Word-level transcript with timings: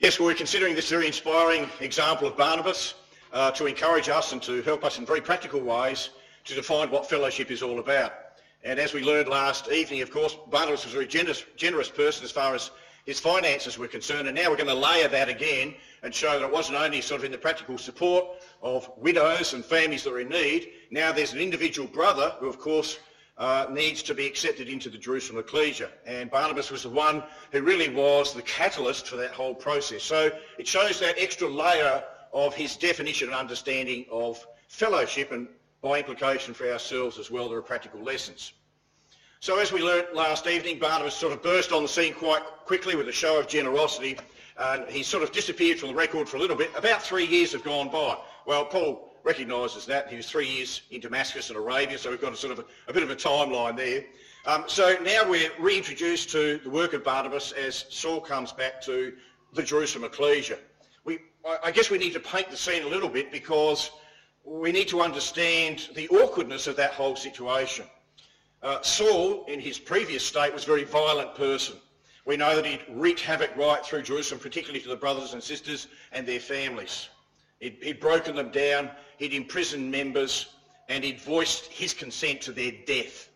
Yes, 0.00 0.20
well, 0.20 0.28
we're 0.28 0.34
considering 0.36 0.76
this 0.76 0.90
very 0.90 1.08
inspiring 1.08 1.68
example 1.80 2.28
of 2.28 2.36
Barnabas 2.36 2.94
uh, 3.32 3.50
to 3.50 3.66
encourage 3.66 4.08
us 4.08 4.32
and 4.32 4.40
to 4.42 4.62
help 4.62 4.84
us 4.84 4.96
in 4.96 5.04
very 5.04 5.20
practical 5.20 5.60
ways 5.60 6.10
to 6.44 6.54
define 6.54 6.88
what 6.92 7.10
fellowship 7.10 7.50
is 7.50 7.64
all 7.64 7.80
about. 7.80 8.12
And 8.62 8.78
as 8.78 8.92
we 8.92 9.02
learned 9.02 9.28
last 9.28 9.72
evening, 9.72 10.00
of 10.02 10.12
course, 10.12 10.36
Barnabas 10.52 10.84
was 10.84 10.92
a 10.92 10.96
very 10.96 11.08
generous, 11.08 11.44
generous 11.56 11.88
person 11.88 12.24
as 12.24 12.30
far 12.30 12.54
as 12.54 12.70
his 13.06 13.18
finances 13.18 13.76
were 13.76 13.88
concerned. 13.88 14.28
And 14.28 14.36
now 14.36 14.48
we're 14.50 14.56
going 14.56 14.68
to 14.68 14.74
layer 14.74 15.08
that 15.08 15.28
again 15.28 15.74
and 16.04 16.14
show 16.14 16.38
that 16.38 16.46
it 16.46 16.52
wasn't 16.52 16.78
only 16.78 17.00
sort 17.00 17.22
of 17.22 17.24
in 17.24 17.32
the 17.32 17.38
practical 17.38 17.76
support 17.76 18.24
of 18.62 18.88
widows 18.98 19.52
and 19.52 19.64
families 19.64 20.04
that 20.04 20.12
are 20.12 20.20
in 20.20 20.28
need. 20.28 20.68
Now 20.92 21.10
there's 21.10 21.32
an 21.32 21.40
individual 21.40 21.88
brother 21.88 22.36
who, 22.38 22.46
of 22.46 22.60
course, 22.60 23.00
uh, 23.38 23.66
needs 23.70 24.02
to 24.02 24.14
be 24.14 24.26
accepted 24.26 24.68
into 24.68 24.90
the 24.90 24.98
Jerusalem 24.98 25.38
ecclesia. 25.38 25.88
And 26.04 26.30
Barnabas 26.30 26.70
was 26.70 26.82
the 26.82 26.88
one 26.88 27.22
who 27.52 27.62
really 27.62 27.88
was 27.88 28.34
the 28.34 28.42
catalyst 28.42 29.06
for 29.06 29.16
that 29.16 29.30
whole 29.30 29.54
process. 29.54 30.02
So 30.02 30.30
it 30.58 30.66
shows 30.66 30.98
that 31.00 31.14
extra 31.18 31.48
layer 31.48 32.02
of 32.32 32.54
his 32.54 32.76
definition 32.76 33.28
and 33.28 33.36
understanding 33.36 34.06
of 34.10 34.44
fellowship 34.68 35.32
and 35.32 35.48
by 35.80 35.98
implication 35.98 36.52
for 36.52 36.70
ourselves 36.70 37.18
as 37.18 37.30
well, 37.30 37.48
there 37.48 37.58
are 37.58 37.62
practical 37.62 38.02
lessons. 38.02 38.52
So 39.40 39.60
as 39.60 39.70
we 39.70 39.80
learnt 39.80 40.12
last 40.14 40.48
evening, 40.48 40.80
Barnabas 40.80 41.14
sort 41.14 41.32
of 41.32 41.40
burst 41.40 41.70
on 41.70 41.82
the 41.82 41.88
scene 41.88 42.12
quite 42.12 42.42
quickly 42.64 42.96
with 42.96 43.08
a 43.08 43.12
show 43.12 43.38
of 43.38 43.46
generosity 43.46 44.18
and 44.58 44.88
he 44.88 45.04
sort 45.04 45.22
of 45.22 45.30
disappeared 45.30 45.78
from 45.78 45.90
the 45.90 45.94
record 45.94 46.28
for 46.28 46.36
a 46.36 46.40
little 46.40 46.56
bit. 46.56 46.70
About 46.76 47.00
three 47.00 47.24
years 47.24 47.52
have 47.52 47.62
gone 47.62 47.88
by. 47.88 48.18
Well, 48.44 48.64
Paul 48.64 49.07
recognises 49.24 49.86
that. 49.86 50.08
He 50.08 50.16
was 50.16 50.28
three 50.28 50.48
years 50.48 50.82
in 50.90 51.00
Damascus 51.00 51.50
and 51.50 51.58
Arabia, 51.58 51.98
so 51.98 52.10
we've 52.10 52.20
got 52.20 52.32
a 52.32 52.36
sort 52.36 52.52
of 52.52 52.60
a, 52.60 52.64
a 52.88 52.92
bit 52.92 53.02
of 53.02 53.10
a 53.10 53.16
timeline 53.16 53.76
there. 53.76 54.04
Um, 54.46 54.64
so 54.66 54.96
now 55.02 55.28
we're 55.28 55.50
reintroduced 55.58 56.30
to 56.30 56.58
the 56.58 56.70
work 56.70 56.92
of 56.92 57.04
Barnabas 57.04 57.52
as 57.52 57.84
Saul 57.90 58.20
comes 58.20 58.52
back 58.52 58.80
to 58.82 59.12
the 59.52 59.62
Jerusalem 59.62 60.04
ecclesia. 60.04 60.58
We, 61.04 61.18
I 61.64 61.70
guess 61.70 61.90
we 61.90 61.98
need 61.98 62.12
to 62.14 62.20
paint 62.20 62.50
the 62.50 62.56
scene 62.56 62.82
a 62.82 62.88
little 62.88 63.08
bit 63.08 63.30
because 63.32 63.90
we 64.44 64.72
need 64.72 64.88
to 64.88 65.02
understand 65.02 65.88
the 65.94 66.08
awkwardness 66.08 66.66
of 66.66 66.76
that 66.76 66.92
whole 66.92 67.16
situation. 67.16 67.84
Uh, 68.62 68.80
Saul, 68.82 69.44
in 69.46 69.60
his 69.60 69.78
previous 69.78 70.24
state, 70.24 70.52
was 70.52 70.64
a 70.64 70.66
very 70.66 70.84
violent 70.84 71.34
person. 71.34 71.76
We 72.24 72.36
know 72.36 72.56
that 72.56 72.66
he'd 72.66 72.84
wreaked 72.90 73.20
havoc 73.20 73.56
right 73.56 73.84
through 73.84 74.02
Jerusalem, 74.02 74.40
particularly 74.40 74.80
to 74.80 74.88
the 74.88 74.96
brothers 74.96 75.32
and 75.32 75.42
sisters 75.42 75.88
and 76.12 76.26
their 76.26 76.40
families. 76.40 77.08
He'd, 77.60 77.78
he'd 77.82 78.00
broken 78.00 78.36
them 78.36 78.50
down, 78.50 78.90
he'd 79.18 79.34
imprisoned 79.34 79.90
members, 79.90 80.46
and 80.88 81.04
he'd 81.04 81.20
voiced 81.20 81.66
his 81.66 81.92
consent 81.92 82.40
to 82.42 82.52
their 82.52 82.72
death. 82.86 83.28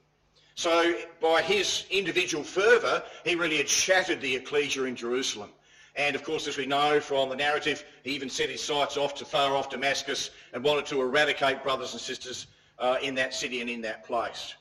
So 0.55 0.95
by 1.21 1.43
his 1.43 1.85
individual 1.91 2.45
fervour, 2.45 3.03
he 3.25 3.35
really 3.35 3.57
had 3.57 3.69
shattered 3.69 4.21
the 4.21 4.37
ecclesia 4.37 4.85
in 4.85 4.97
Jerusalem. 4.97 5.51
And 5.95 6.17
of 6.17 6.25
course, 6.25 6.47
as 6.47 6.57
we 6.57 6.67
know 6.67 7.01
from 7.01 7.29
the 7.29 7.37
narrative, 7.37 7.85
he 8.03 8.13
even 8.13 8.31
set 8.31 8.49
his 8.49 8.63
sights 8.63 8.97
off 8.97 9.15
to 9.17 9.25
far 9.25 9.57
off 9.57 9.71
Damascus 9.71 10.31
and 10.53 10.65
wanted 10.65 10.87
to 10.87 11.03
eradicate 11.03 11.63
brothers 11.63 11.93
and 11.93 12.01
sisters 12.01 12.47
uh, 12.79 12.97
in 13.03 13.15
that 13.17 13.35
city 13.35 13.61
and 13.61 13.69
in 13.69 13.83
that 13.83 14.05
place. 14.05 14.55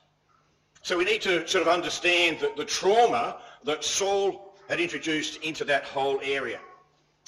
So 0.82 0.98
we 0.98 1.04
need 1.04 1.22
to 1.22 1.46
sort 1.46 1.62
of 1.62 1.68
understand 1.68 2.40
that 2.40 2.56
the 2.56 2.64
trauma 2.64 3.38
that 3.64 3.84
Saul 3.84 4.54
had 4.68 4.80
introduced 4.80 5.42
into 5.42 5.64
that 5.64 5.84
whole 5.84 6.20
area. 6.22 6.58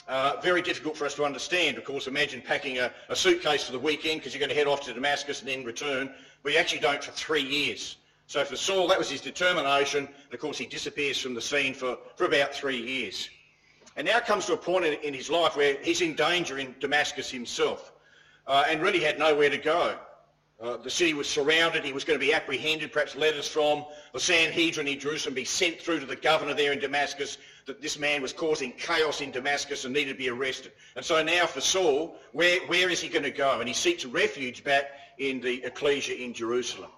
Uh, 0.06 0.36
very 0.42 0.60
difficult 0.60 0.96
for 0.96 1.06
us 1.06 1.14
to 1.14 1.24
understand. 1.24 1.78
Of 1.78 1.84
course, 1.84 2.06
imagine 2.06 2.42
packing 2.42 2.78
a, 2.78 2.92
a 3.08 3.16
suitcase 3.16 3.64
for 3.64 3.72
the 3.72 3.78
weekend 3.78 4.20
because 4.20 4.34
you're 4.34 4.40
going 4.40 4.50
to 4.50 4.54
head 4.54 4.66
off 4.66 4.82
to 4.82 4.92
Damascus 4.92 5.40
and 5.40 5.48
then 5.48 5.64
return. 5.64 6.12
You 6.44 6.56
actually 6.58 6.80
don't 6.80 7.02
for 7.02 7.12
three 7.12 7.42
years. 7.42 7.96
So 8.26 8.44
for 8.44 8.56
Saul, 8.56 8.88
that 8.88 8.98
was 8.98 9.10
his 9.10 9.22
determination. 9.22 10.06
And 10.06 10.34
of 10.34 10.40
course, 10.40 10.58
he 10.58 10.66
disappears 10.66 11.18
from 11.18 11.32
the 11.32 11.40
scene 11.40 11.72
for, 11.72 11.96
for 12.16 12.26
about 12.26 12.54
three 12.54 12.80
years. 12.80 13.30
And 13.96 14.06
now 14.06 14.20
comes 14.20 14.44
to 14.46 14.52
a 14.52 14.56
point 14.58 14.84
in, 14.84 14.94
in 15.02 15.14
his 15.14 15.30
life 15.30 15.56
where 15.56 15.76
he's 15.82 16.02
in 16.02 16.14
danger 16.14 16.58
in 16.58 16.74
Damascus 16.80 17.30
himself 17.30 17.92
uh, 18.46 18.64
and 18.68 18.82
really 18.82 19.00
had 19.00 19.18
nowhere 19.18 19.48
to 19.48 19.58
go. 19.58 19.96
Uh, 20.60 20.76
the 20.76 20.90
city 20.90 21.14
was 21.14 21.28
surrounded. 21.28 21.84
He 21.84 21.92
was 21.92 22.04
going 22.04 22.18
to 22.18 22.24
be 22.24 22.32
apprehended. 22.32 22.92
Perhaps 22.92 23.16
letters 23.16 23.48
from 23.48 23.84
the 24.12 24.20
Sanhedrin 24.20 24.86
in 24.86 24.98
Jerusalem 24.98 25.34
be 25.34 25.44
sent 25.44 25.80
through 25.80 26.00
to 26.00 26.06
the 26.06 26.16
governor 26.16 26.54
there 26.54 26.72
in 26.72 26.78
Damascus 26.78 27.38
that 27.66 27.80
this 27.80 27.98
man 27.98 28.20
was 28.20 28.32
causing 28.32 28.72
chaos 28.72 29.20
in 29.20 29.30
Damascus 29.30 29.84
and 29.84 29.94
needed 29.94 30.12
to 30.12 30.18
be 30.18 30.28
arrested. 30.28 30.72
And 30.96 31.04
so 31.04 31.22
now 31.22 31.46
for 31.46 31.60
Saul, 31.60 32.16
where, 32.32 32.60
where 32.66 32.90
is 32.90 33.00
he 33.00 33.08
going 33.08 33.24
to 33.24 33.30
go? 33.30 33.58
And 33.60 33.68
he 33.68 33.74
seeks 33.74 34.04
refuge 34.04 34.62
back 34.64 34.84
in 35.18 35.40
the 35.40 35.64
ecclesia 35.64 36.16
in 36.16 36.34
Jerusalem. 36.34 36.90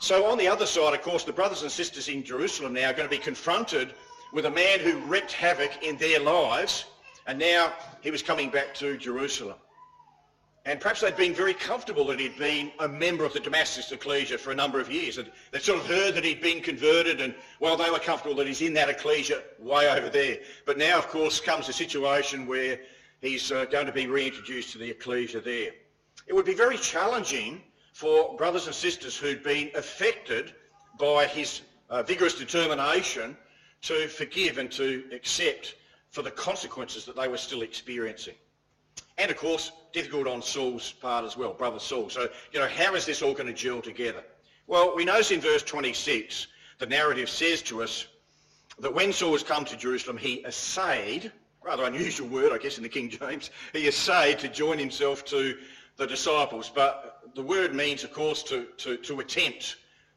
So 0.00 0.26
on 0.26 0.36
the 0.36 0.48
other 0.48 0.66
side, 0.66 0.94
of 0.94 1.02
course, 1.02 1.24
the 1.24 1.32
brothers 1.32 1.62
and 1.62 1.70
sisters 1.70 2.08
in 2.08 2.24
Jerusalem 2.24 2.72
now 2.72 2.90
are 2.90 2.92
going 2.92 3.08
to 3.08 3.16
be 3.16 3.22
confronted 3.22 3.94
with 4.32 4.46
a 4.46 4.50
man 4.50 4.80
who 4.80 4.98
wreaked 5.00 5.32
havoc 5.32 5.84
in 5.84 5.96
their 5.98 6.18
lives, 6.18 6.86
and 7.26 7.38
now 7.38 7.72
he 8.00 8.10
was 8.10 8.20
coming 8.20 8.50
back 8.50 8.74
to 8.74 8.96
Jerusalem. 8.96 9.56
And 10.64 10.80
perhaps 10.80 11.00
they'd 11.00 11.16
been 11.16 11.34
very 11.34 11.54
comfortable 11.54 12.06
that 12.06 12.20
he'd 12.20 12.38
been 12.38 12.70
a 12.78 12.86
member 12.86 13.24
of 13.24 13.32
the 13.32 13.40
Damascus 13.40 13.90
ecclesia 13.90 14.38
for 14.38 14.52
a 14.52 14.54
number 14.54 14.78
of 14.78 14.90
years. 14.92 15.18
And 15.18 15.30
they'd 15.50 15.60
sort 15.60 15.80
of 15.80 15.86
heard 15.86 16.14
that 16.14 16.24
he'd 16.24 16.40
been 16.40 16.60
converted 16.60 17.20
and, 17.20 17.34
well, 17.58 17.76
they 17.76 17.90
were 17.90 17.98
comfortable 17.98 18.36
that 18.36 18.46
he's 18.46 18.62
in 18.62 18.72
that 18.74 18.88
ecclesia 18.88 19.42
way 19.58 19.88
over 19.88 20.08
there. 20.08 20.38
But 20.64 20.78
now, 20.78 20.98
of 20.98 21.08
course, 21.08 21.40
comes 21.40 21.68
a 21.68 21.72
situation 21.72 22.46
where 22.46 22.78
he's 23.20 23.50
uh, 23.50 23.64
going 23.64 23.86
to 23.86 23.92
be 23.92 24.06
reintroduced 24.06 24.72
to 24.72 24.78
the 24.78 24.90
ecclesia 24.90 25.40
there. 25.40 25.72
It 26.28 26.32
would 26.32 26.46
be 26.46 26.54
very 26.54 26.76
challenging 26.76 27.62
for 27.92 28.36
brothers 28.36 28.66
and 28.66 28.74
sisters 28.74 29.16
who'd 29.16 29.42
been 29.42 29.70
affected 29.74 30.54
by 30.98 31.26
his 31.26 31.62
uh, 31.90 32.04
vigorous 32.04 32.34
determination 32.34 33.36
to 33.82 34.06
forgive 34.06 34.58
and 34.58 34.70
to 34.72 35.04
accept 35.12 35.74
for 36.10 36.22
the 36.22 36.30
consequences 36.30 37.04
that 37.06 37.16
they 37.16 37.26
were 37.26 37.36
still 37.36 37.62
experiencing. 37.62 38.34
And 39.18 39.30
of 39.30 39.36
course, 39.36 39.72
difficult 39.92 40.26
on 40.26 40.42
Saul's 40.42 40.92
part 40.92 41.24
as 41.24 41.36
well, 41.36 41.52
brother 41.52 41.78
Saul. 41.78 42.08
So, 42.10 42.28
you 42.52 42.60
know, 42.60 42.68
how 42.68 42.94
is 42.94 43.06
this 43.06 43.22
all 43.22 43.34
going 43.34 43.46
to 43.46 43.52
gel 43.52 43.80
together? 43.80 44.24
Well, 44.66 44.94
we 44.96 45.04
notice 45.04 45.30
in 45.30 45.40
verse 45.40 45.62
26, 45.62 46.46
the 46.78 46.86
narrative 46.86 47.28
says 47.28 47.62
to 47.62 47.82
us 47.82 48.06
that 48.78 48.94
when 48.94 49.12
Saul 49.12 49.32
has 49.32 49.42
come 49.42 49.64
to 49.66 49.76
Jerusalem, 49.76 50.16
he 50.16 50.44
essayed, 50.44 51.30
rather 51.62 51.84
unusual 51.84 52.28
word, 52.28 52.52
I 52.52 52.58
guess, 52.58 52.78
in 52.78 52.82
the 52.82 52.88
King 52.88 53.10
James, 53.10 53.50
he 53.72 53.86
essayed 53.86 54.38
to 54.40 54.48
join 54.48 54.78
himself 54.78 55.24
to 55.26 55.58
the 55.96 56.06
disciples. 56.06 56.70
But 56.74 57.20
the 57.34 57.42
word 57.42 57.74
means, 57.74 58.04
of 58.04 58.12
course, 58.12 58.42
to, 58.44 58.66
to, 58.78 58.96
to 58.96 59.20
attempt, 59.20 59.76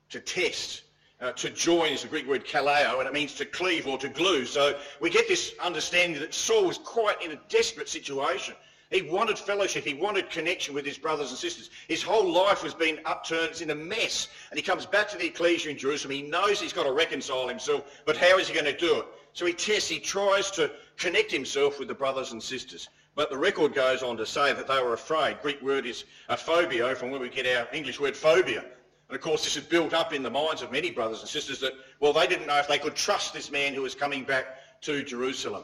to 0.10 0.20
test. 0.20 0.82
Uh, 1.22 1.32
to 1.32 1.50
join 1.50 1.94
is 1.94 2.02
the 2.02 2.10
Greek 2.10 2.28
word 2.28 2.46
kaleo, 2.46 3.00
and 3.00 3.08
it 3.08 3.14
means 3.14 3.34
to 3.36 3.46
cleave 3.46 3.88
or 3.88 3.98
to 3.98 4.10
glue. 4.10 4.46
So 4.46 4.78
we 5.00 5.10
get 5.10 5.30
this 5.30 5.54
understanding 5.64 6.20
that 6.20 6.34
Saul 6.34 6.66
was 6.66 6.78
quite 6.78 7.22
in 7.24 7.32
a 7.32 7.40
desperate 7.48 7.88
situation. 7.88 8.54
He 8.92 9.02
wanted 9.02 9.40
fellowship. 9.40 9.84
He 9.84 9.94
wanted 9.94 10.30
connection 10.30 10.76
with 10.76 10.86
his 10.86 10.98
brothers 10.98 11.30
and 11.30 11.38
sisters. 11.38 11.70
His 11.88 12.04
whole 12.04 12.32
life 12.32 12.64
was 12.64 12.74
being 12.74 13.00
upturned. 13.06 13.50
It's 13.50 13.62
in 13.62 13.72
a 13.72 13.76
mess. 13.76 14.28
And 14.52 14.60
he 14.60 14.64
comes 14.64 14.86
back 14.86 15.10
to 15.10 15.18
the 15.18 15.28
ecclesia 15.28 15.72
in 15.72 15.78
Jerusalem. 15.78 16.14
He 16.14 16.22
knows 16.22 16.62
he's 16.62 16.74
got 16.74 16.84
to 16.84 16.92
reconcile 16.92 17.48
himself, 17.48 17.84
but 18.06 18.16
how 18.16 18.38
is 18.38 18.48
he 18.48 18.54
going 18.54 18.66
to 18.66 18.78
do 18.78 19.00
it? 19.00 19.06
So 19.34 19.46
he 19.46 19.54
tests, 19.54 19.90
he 19.90 20.00
tries 20.00 20.52
to 20.52 20.72
connect 20.98 21.32
himself 21.32 21.80
with 21.80 21.88
the 21.88 21.96
brothers 21.96 22.32
and 22.32 22.42
sisters. 22.42 22.88
But 23.16 23.30
the 23.30 23.38
record 23.38 23.74
goes 23.74 24.04
on 24.04 24.18
to 24.18 24.26
say 24.26 24.54
that 24.54 24.68
they 24.68 24.82
were 24.82 24.94
afraid. 24.94 25.42
Greek 25.42 25.62
word 25.62 25.86
is 25.86 26.04
a 26.30 26.38
phobia, 26.38 26.96
from 26.96 27.12
where 27.12 27.20
we 27.20 27.30
get 27.30 27.48
our 27.48 27.68
English 27.74 28.00
word 28.00 28.16
phobia. 28.16 28.64
And 29.08 29.16
of 29.16 29.22
course, 29.22 29.44
this 29.44 29.56
had 29.56 29.70
built 29.70 29.94
up 29.94 30.14
in 30.14 30.24
the 30.24 30.30
minds 30.30 30.62
of 30.62 30.72
many 30.72 30.92
brothers 30.92 31.22
and 31.22 31.30
sisters 31.30 31.60
that, 31.60 31.74
well, 32.00 32.14
they 32.14 32.28
didn't 32.28 32.48
know 32.48 32.58
if 32.58 32.68
they 32.68 32.78
could 32.78 32.96
trust 32.96 33.34
this 33.34 33.52
man 33.52 33.74
who 33.74 33.82
was 33.82 33.96
coming 33.96 34.24
back 34.24 34.82
to 34.82 35.04
Jerusalem. 35.04 35.64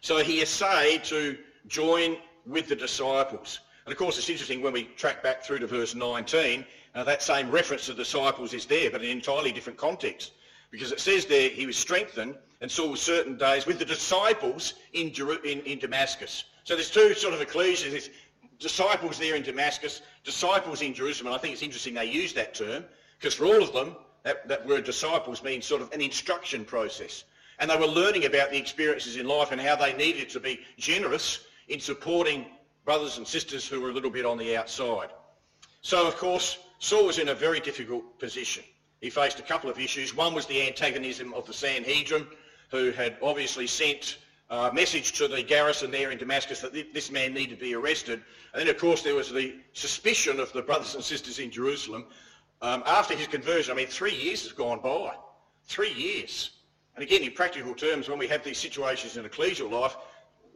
So 0.00 0.18
he 0.18 0.40
essayed 0.40 1.04
to 1.04 1.36
join 1.66 2.16
with 2.46 2.68
the 2.68 2.76
disciples. 2.76 3.60
And 3.84 3.92
of 3.92 3.98
course, 3.98 4.18
it's 4.18 4.28
interesting 4.28 4.60
when 4.60 4.72
we 4.72 4.84
track 4.96 5.22
back 5.22 5.42
through 5.42 5.60
to 5.60 5.66
verse 5.66 5.94
19, 5.94 6.64
uh, 6.94 7.04
that 7.04 7.22
same 7.22 7.50
reference 7.50 7.86
to 7.86 7.92
the 7.92 8.02
disciples 8.02 8.52
is 8.52 8.66
there, 8.66 8.90
but 8.90 9.02
in 9.02 9.10
an 9.10 9.16
entirely 9.16 9.52
different 9.52 9.78
context. 9.78 10.32
Because 10.70 10.92
it 10.92 11.00
says 11.00 11.24
there, 11.24 11.48
he 11.48 11.66
was 11.66 11.76
strengthened 11.76 12.36
and 12.60 12.70
saw 12.70 12.94
certain 12.94 13.36
days 13.38 13.66
with 13.66 13.78
the 13.78 13.84
disciples 13.84 14.74
in, 14.92 15.12
in, 15.44 15.60
in 15.60 15.78
Damascus. 15.78 16.44
So 16.64 16.74
there's 16.74 16.90
two 16.90 17.14
sort 17.14 17.34
of 17.34 17.40
ecclesias. 17.40 17.90
There's 17.90 18.10
disciples 18.58 19.18
there 19.18 19.36
in 19.36 19.42
Damascus, 19.42 20.02
disciples 20.24 20.82
in 20.82 20.92
Jerusalem. 20.92 21.28
And 21.28 21.36
I 21.36 21.38
think 21.38 21.54
it's 21.54 21.62
interesting 21.62 21.94
they 21.94 22.10
use 22.10 22.34
that 22.34 22.54
term, 22.54 22.84
because 23.18 23.34
for 23.34 23.46
all 23.46 23.62
of 23.62 23.72
them, 23.72 23.96
that, 24.24 24.46
that 24.48 24.66
word 24.66 24.84
disciples 24.84 25.42
means 25.42 25.64
sort 25.64 25.80
of 25.80 25.90
an 25.92 26.00
instruction 26.00 26.64
process. 26.64 27.24
And 27.58 27.70
they 27.70 27.76
were 27.76 27.86
learning 27.86 28.26
about 28.26 28.50
the 28.50 28.58
experiences 28.58 29.16
in 29.16 29.26
life 29.26 29.50
and 29.50 29.60
how 29.60 29.76
they 29.76 29.94
needed 29.94 30.28
to 30.30 30.40
be 30.40 30.60
generous 30.76 31.46
in 31.68 31.80
supporting 31.80 32.46
brothers 32.84 33.18
and 33.18 33.26
sisters 33.26 33.66
who 33.66 33.80
were 33.80 33.90
a 33.90 33.92
little 33.92 34.10
bit 34.10 34.24
on 34.24 34.38
the 34.38 34.56
outside. 34.56 35.10
So, 35.82 36.06
of 36.06 36.16
course, 36.16 36.58
Saul 36.78 37.06
was 37.06 37.18
in 37.18 37.28
a 37.28 37.34
very 37.34 37.60
difficult 37.60 38.18
position. 38.18 38.64
He 39.00 39.10
faced 39.10 39.38
a 39.38 39.42
couple 39.42 39.70
of 39.70 39.78
issues. 39.78 40.14
One 40.14 40.34
was 40.34 40.46
the 40.46 40.66
antagonism 40.66 41.32
of 41.34 41.46
the 41.46 41.52
Sanhedrin, 41.52 42.26
who 42.70 42.90
had 42.90 43.16
obviously 43.22 43.66
sent 43.66 44.18
a 44.50 44.72
message 44.72 45.12
to 45.12 45.28
the 45.28 45.42
garrison 45.42 45.90
there 45.90 46.10
in 46.10 46.18
Damascus 46.18 46.60
that 46.60 46.72
this 46.72 47.10
man 47.10 47.34
needed 47.34 47.58
to 47.58 47.64
be 47.64 47.74
arrested. 47.74 48.22
And 48.52 48.60
then, 48.60 48.68
of 48.68 48.78
course, 48.78 49.02
there 49.02 49.14
was 49.14 49.30
the 49.30 49.56
suspicion 49.74 50.40
of 50.40 50.52
the 50.52 50.62
brothers 50.62 50.94
and 50.94 51.04
sisters 51.04 51.38
in 51.38 51.50
Jerusalem. 51.50 52.06
Um, 52.62 52.82
after 52.86 53.14
his 53.14 53.28
conversion, 53.28 53.72
I 53.72 53.76
mean, 53.76 53.86
three 53.86 54.14
years 54.14 54.42
has 54.42 54.52
gone 54.52 54.80
by. 54.80 55.14
Three 55.66 55.92
years. 55.92 56.50
And 56.96 57.02
again, 57.04 57.22
in 57.22 57.32
practical 57.32 57.74
terms, 57.74 58.08
when 58.08 58.18
we 58.18 58.26
have 58.28 58.42
these 58.42 58.58
situations 58.58 59.16
in 59.16 59.24
ecclesial 59.24 59.70
life, 59.70 59.96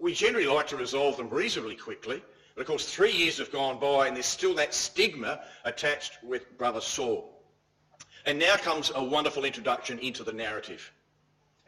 we 0.03 0.13
generally 0.13 0.49
like 0.49 0.67
to 0.67 0.77
resolve 0.77 1.17
them 1.17 1.31
reasonably 1.31 1.77
quickly. 1.77 2.21
But 2.57 2.63
of 2.63 2.67
course, 2.67 2.93
three 2.93 3.13
years 3.13 3.39
have 3.39 3.53
gone 3.53 3.79
by 3.79 4.09
and 4.09 4.17
there's 4.17 4.27
still 4.27 4.53
that 4.57 4.75
stigma 4.75 5.41
attached 5.65 6.19
with 6.25 6.59
Brother 6.59 6.81
Saul. 6.81 7.41
And 8.27 8.37
now 8.37 8.57
comes 8.57 8.91
a 8.95 9.03
wonderful 9.03 9.45
introduction 9.45 10.01
into 10.01 10.25
the 10.25 10.33
narrative. 10.33 10.93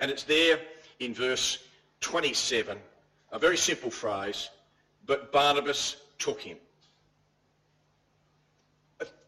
And 0.01 0.11
it's 0.11 0.25
there 0.25 0.61
in 0.99 1.15
verse 1.15 1.59
27, 2.01 2.77
a 3.31 3.39
very 3.39 3.57
simple 3.57 3.91
phrase, 3.91 4.51
but 5.07 5.31
Barnabas 5.31 5.97
took 6.19 6.41
him. 6.41 6.59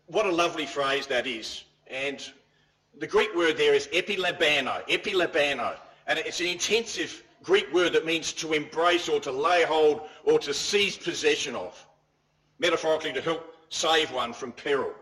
What 0.06 0.26
a 0.26 0.32
lovely 0.32 0.66
phrase 0.66 1.06
that 1.06 1.28
is. 1.28 1.62
And 1.86 2.24
the 2.98 3.06
Greek 3.06 3.34
word 3.36 3.56
there 3.56 3.74
is 3.74 3.86
epilambano, 3.88 4.84
epilambano. 4.88 5.76
And 6.08 6.18
it's 6.18 6.40
an 6.40 6.46
intensive 6.46 7.22
Greek 7.42 7.72
word 7.72 7.92
that 7.92 8.06
means 8.06 8.32
to 8.34 8.52
embrace 8.52 9.08
or 9.08 9.20
to 9.20 9.32
lay 9.32 9.62
hold 9.64 10.02
or 10.24 10.38
to 10.38 10.54
seize 10.54 10.96
possession 10.96 11.54
of. 11.54 11.86
Metaphorically, 12.58 13.12
to 13.12 13.20
help 13.20 13.54
save 13.68 14.10
one 14.12 14.32
from 14.32 14.52
peril. 14.52 14.92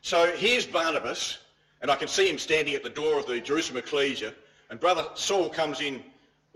So 0.00 0.32
here's 0.36 0.66
Barnabas, 0.66 1.38
and 1.80 1.90
I 1.90 1.96
can 1.96 2.08
see 2.08 2.28
him 2.28 2.38
standing 2.38 2.74
at 2.74 2.82
the 2.82 2.90
door 2.90 3.18
of 3.18 3.26
the 3.26 3.40
Jerusalem 3.40 3.78
ecclesia, 3.78 4.34
and 4.70 4.78
Brother 4.78 5.06
Saul 5.14 5.48
comes 5.48 5.80
in 5.80 6.02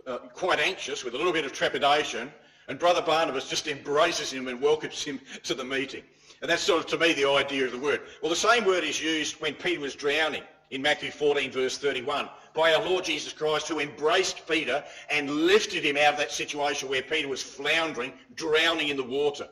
uh, 0.07 0.19
quite 0.19 0.59
anxious 0.59 1.05
with 1.05 1.15
a 1.15 1.17
little 1.17 1.33
bit 1.33 1.45
of 1.45 1.53
trepidation, 1.53 2.33
and 2.69 2.79
Brother 2.79 3.03
Barnabas 3.03 3.49
just 3.49 3.67
embraces 3.67 4.33
him 4.33 4.49
and 4.49 4.61
welcomes 4.61 5.03
him 5.03 5.21
to 5.45 5.55
the 5.55 5.65
meeting. 5.65 6.03
And 6.41 6.51
that's 6.51 6.63
sort 6.63 6.81
of, 6.81 6.87
to 6.91 6.99
me, 6.99 7.13
the 7.15 7.29
idea 7.29 7.65
of 7.65 7.73
the 7.73 7.79
word. 7.79 8.03
Well, 8.23 8.31
the 8.31 8.37
same 8.37 8.65
word 8.65 8.85
is 8.85 9.03
used 9.03 9.41
when 9.41 9.55
Peter 9.55 9.81
was 9.81 9.95
drowning 9.95 10.43
in 10.71 10.83
Matthew 10.83 11.11
14, 11.11 11.51
verse 11.51 11.79
31, 11.79 12.29
by 12.55 12.75
our 12.75 12.85
Lord 12.85 13.05
Jesus 13.05 13.33
Christ, 13.33 13.69
who 13.69 13.81
embraced 13.81 14.47
Peter 14.49 14.85
and 15.11 15.31
lifted 15.31 15.85
him 15.85 15.97
out 15.97 16.15
of 16.15 16.19
that 16.19 16.33
situation 16.33 16.89
where 16.89 17.03
Peter 17.03 17.29
was 17.29 17.43
floundering, 17.43 18.13
drowning 18.35 18.89
in 18.89 18.97
the 18.97 19.05
water. 19.05 19.49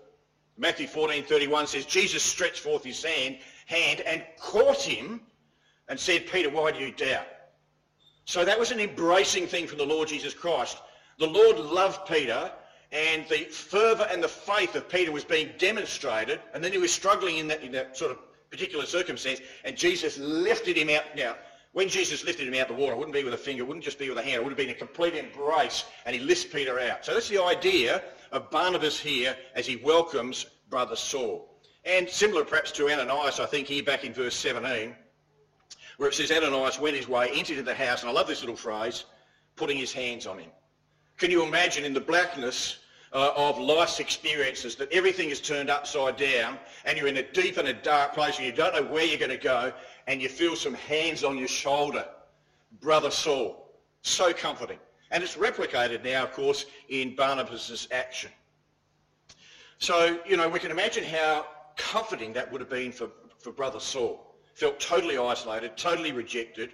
Matthew 0.59 0.87
14, 0.87 1.25
31 1.25 1.67
says, 1.67 1.85
Jesus 1.85 2.23
stretched 2.23 2.61
forth 2.61 2.85
his 2.85 3.05
hand, 3.05 3.39
hand 3.67 4.01
and 4.01 4.25
caught 4.39 4.83
him 4.83 5.21
and 5.89 5.99
said, 5.99 6.27
Peter, 6.27 6.51
why 6.51 6.73
do 6.73 6.79
you 6.79 6.93
doubt? 6.93 7.27
So 8.25 8.45
that 8.45 8.59
was 8.59 8.73
an 8.73 8.81
embracing 8.81 9.47
thing 9.47 9.67
from 9.67 9.79
the 9.79 9.87
Lord 9.87 10.09
Jesus 10.09 10.35
Christ. 10.35 10.79
The 11.19 11.27
Lord 11.27 11.59
loved 11.59 12.09
Peter 12.09 12.51
and 12.91 13.25
the 13.29 13.45
fervour 13.45 14.09
and 14.11 14.23
the 14.23 14.29
faith 14.29 14.75
of 14.75 14.89
Peter 14.89 15.13
was 15.13 15.25
being 15.25 15.51
demonstrated 15.59 16.41
and 16.55 16.63
then 16.63 16.73
he 16.73 16.79
was 16.79 16.93
struggling 16.93 17.39
in 17.39 17.49
that, 17.49 17.63
in 17.63 17.73
that 17.73 17.97
sort 17.97 18.11
of 18.11 18.19
particular 18.51 18.87
circumstance, 18.87 19.41
and 19.65 19.77
Jesus 19.77 20.19
lifted 20.19 20.77
him 20.77 20.89
out. 20.91 21.05
Now, 21.17 21.37
when 21.77 21.91
Jesus 21.91 22.25
lifted 22.25 22.49
him 22.49 22.55
out 22.55 22.71
of 22.71 22.77
the 22.77 22.83
water, 22.83 22.95
it 22.95 22.97
wouldn't 22.97 23.15
be 23.15 23.23
with 23.23 23.35
a 23.35 23.37
finger, 23.37 23.63
it 23.63 23.67
wouldn't 23.67 23.85
just 23.85 23.99
be 23.99 24.09
with 24.09 24.17
a 24.17 24.23
hand, 24.23 24.37
it 24.37 24.43
would 24.43 24.49
have 24.49 24.57
been 24.57 24.71
a 24.71 24.75
complete 24.75 25.15
embrace, 25.15 25.85
and 26.07 26.17
he 26.17 26.23
lifts 26.23 26.47
Peter 26.47 26.81
out. 26.81 27.05
So 27.05 27.13
that's 27.13 27.29
the 27.29 27.43
idea 27.43 28.03
of 28.33 28.51
Barnabas 28.51 28.99
here 28.99 29.37
as 29.55 29.67
he 29.67 29.77
welcomes 29.77 30.47
brother 30.71 30.97
Saul. 30.97 31.61
And 31.85 32.09
similar 32.09 32.47
perhaps 32.47 32.73
to 32.73 32.89
Ananias, 32.89 33.41
I 33.41 33.45
think, 33.45 33.67
here 33.67 33.83
back 33.83 34.05
in 34.05 34.15
verse 34.15 34.35
17, 34.37 34.97
where 35.99 36.09
it 36.09 36.15
says 36.15 36.33
Ananias 36.33 36.81
went 36.81 36.97
his 36.97 37.09
way, 37.09 37.29
entered 37.35 37.63
the 37.63 37.75
house, 37.75 38.01
and 38.01 38.09
I 38.09 38.15
love 38.15 38.27
this 38.27 38.41
little 38.41 38.57
phrase, 38.57 39.05
putting 39.55 39.77
his 39.77 39.93
hands 39.93 40.27
on 40.27 40.39
him. 40.39 40.49
Can 41.19 41.31
you 41.31 41.45
imagine 41.45 41.85
in 41.85 41.93
the 41.93 42.01
blackness 42.01 42.79
uh, 43.13 43.33
of 43.37 43.59
life's 43.59 44.01
experiences 44.01 44.77
that 44.77 44.93
everything 44.93 45.31
is 45.31 45.41
turned 45.41 45.71
upside 45.71 46.17
down 46.17 46.59
and 46.85 46.99
you're 46.99 47.07
in 47.07 47.19
a 47.19 47.33
deep 47.33 47.57
and 47.57 47.69
a 47.69 47.73
dark 47.73 48.15
place 48.15 48.37
and 48.37 48.47
you 48.47 48.53
don't 48.53 48.75
know 48.75 48.83
where 48.91 49.05
you're 49.05 49.19
going 49.19 49.31
to 49.31 49.37
go 49.37 49.73
and 50.07 50.23
you 50.23 50.29
feel 50.29 50.57
some 50.57 50.75
hands 50.75 51.25
on 51.25 51.37
your 51.37 51.49
shoulder. 51.49 52.07
Brother 52.81 53.11
Saul. 53.11 53.71
So 54.03 54.33
comforting. 54.33 54.79
And 55.11 55.23
it's 55.23 55.37
replicated 55.37 56.05
now, 56.05 56.25
of 56.25 56.33
course, 56.33 56.67
in 56.89 57.15
Barnabas' 57.15 57.89
action. 57.91 58.31
So, 59.79 60.19
you 60.27 60.37
know, 60.37 60.49
we 60.49 60.59
can 60.59 60.71
imagine 60.71 61.05
how 61.05 61.47
comforting 61.77 62.33
that 62.33 62.51
would 62.51 62.61
have 62.61 62.71
been 62.71 62.93
for, 62.93 63.11
for 63.39 63.53
Brother 63.53 63.81
Saul. 63.81 64.35
Felt 64.55 64.81
totally 64.81 65.19
isolated, 65.19 65.77
totally 65.77 66.13
rejected. 66.13 66.71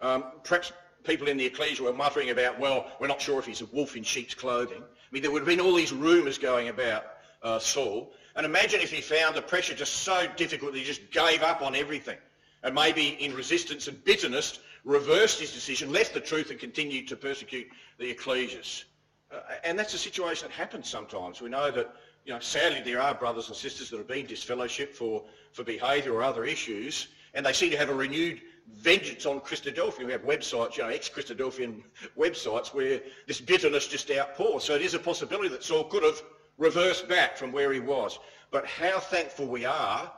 Um, 0.00 0.24
perhaps 0.42 0.72
people 1.04 1.28
in 1.28 1.36
the 1.36 1.44
ecclesia 1.44 1.84
were 1.84 1.92
muttering 1.92 2.30
about, 2.30 2.58
well, 2.58 2.90
we're 2.98 3.06
not 3.06 3.20
sure 3.20 3.38
if 3.38 3.46
he's 3.46 3.60
a 3.60 3.66
wolf 3.66 3.96
in 3.96 4.02
sheep's 4.02 4.34
clothing. 4.34 4.82
I 4.82 5.12
mean, 5.12 5.22
there 5.22 5.30
would 5.30 5.40
have 5.40 5.48
been 5.48 5.60
all 5.60 5.74
these 5.74 5.92
rumours 5.92 6.38
going 6.38 6.68
about 6.68 7.04
uh, 7.42 7.58
Saul. 7.58 8.12
And 8.36 8.44
imagine 8.44 8.80
if 8.80 8.90
he 8.90 9.00
found 9.00 9.36
the 9.36 9.42
pressure 9.42 9.74
just 9.74 9.94
so 9.98 10.26
difficult 10.36 10.72
that 10.72 10.78
he 10.78 10.84
just 10.84 11.10
gave 11.10 11.42
up 11.42 11.62
on 11.62 11.74
everything 11.74 12.18
and 12.62 12.74
maybe 12.74 13.16
in 13.20 13.34
resistance 13.34 13.88
and 13.88 14.02
bitterness 14.04 14.60
reversed 14.84 15.40
his 15.40 15.52
decision, 15.52 15.92
left 15.92 16.14
the 16.14 16.20
truth 16.20 16.50
and 16.50 16.58
continued 16.58 17.08
to 17.08 17.16
persecute 17.16 17.66
the 17.98 18.12
ecclesias. 18.12 18.84
Uh, 19.32 19.40
and 19.64 19.78
that's 19.78 19.94
a 19.94 19.98
situation 19.98 20.48
that 20.48 20.54
happens 20.54 20.88
sometimes. 20.88 21.40
We 21.40 21.50
know 21.50 21.70
that, 21.70 21.94
you 22.24 22.32
know, 22.32 22.40
sadly 22.40 22.80
there 22.80 23.00
are 23.00 23.14
brothers 23.14 23.48
and 23.48 23.56
sisters 23.56 23.90
that 23.90 23.98
have 23.98 24.08
been 24.08 24.26
disfellowshipped 24.26 24.94
for, 24.94 25.24
for 25.52 25.64
behaviour 25.64 26.14
or 26.14 26.22
other 26.22 26.44
issues 26.44 27.08
and 27.34 27.46
they 27.46 27.52
seem 27.52 27.70
to 27.70 27.76
have 27.76 27.90
a 27.90 27.94
renewed 27.94 28.40
vengeance 28.74 29.26
on 29.26 29.40
Christadelphia. 29.40 30.06
We 30.06 30.12
have 30.12 30.22
websites, 30.22 30.76
you 30.76 30.82
know, 30.82 30.88
ex-Christadelphian 30.88 31.82
websites 32.18 32.74
where 32.74 33.00
this 33.26 33.40
bitterness 33.40 33.86
just 33.86 34.10
outpours. 34.10 34.64
So 34.64 34.74
it 34.74 34.82
is 34.82 34.94
a 34.94 34.98
possibility 34.98 35.48
that 35.48 35.62
Saul 35.62 35.84
could 35.84 36.02
have 36.02 36.20
reversed 36.58 37.08
back 37.08 37.36
from 37.36 37.52
where 37.52 37.72
he 37.72 37.80
was. 37.80 38.18
But 38.50 38.66
how 38.66 38.98
thankful 38.98 39.46
we 39.46 39.64
are 39.64 40.10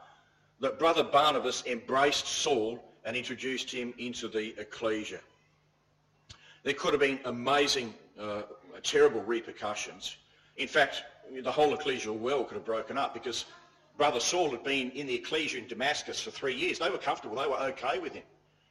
that 0.60 0.78
Brother 0.78 1.02
Barnabas 1.02 1.64
embraced 1.66 2.26
Saul 2.26 2.82
and 3.04 3.16
introduced 3.16 3.70
him 3.70 3.92
into 3.98 4.28
the 4.28 4.54
ecclesia. 4.58 5.20
There 6.62 6.74
could 6.74 6.92
have 6.92 7.00
been 7.00 7.18
amazing, 7.24 7.94
uh, 8.18 8.42
terrible 8.82 9.22
repercussions. 9.22 10.16
In 10.56 10.68
fact, 10.68 11.02
the 11.42 11.50
whole 11.50 11.76
ecclesial 11.76 12.18
world 12.18 12.48
could 12.48 12.54
have 12.54 12.64
broken 12.64 12.96
up 12.96 13.14
because 13.14 13.46
Brother 13.96 14.20
Saul 14.20 14.50
had 14.50 14.62
been 14.62 14.90
in 14.92 15.06
the 15.06 15.14
ecclesia 15.14 15.58
in 15.58 15.66
Damascus 15.66 16.20
for 16.20 16.30
three 16.30 16.54
years. 16.54 16.78
They 16.78 16.90
were 16.90 16.98
comfortable. 16.98 17.36
They 17.36 17.48
were 17.48 17.60
okay 17.72 17.98
with 17.98 18.12
him. 18.12 18.22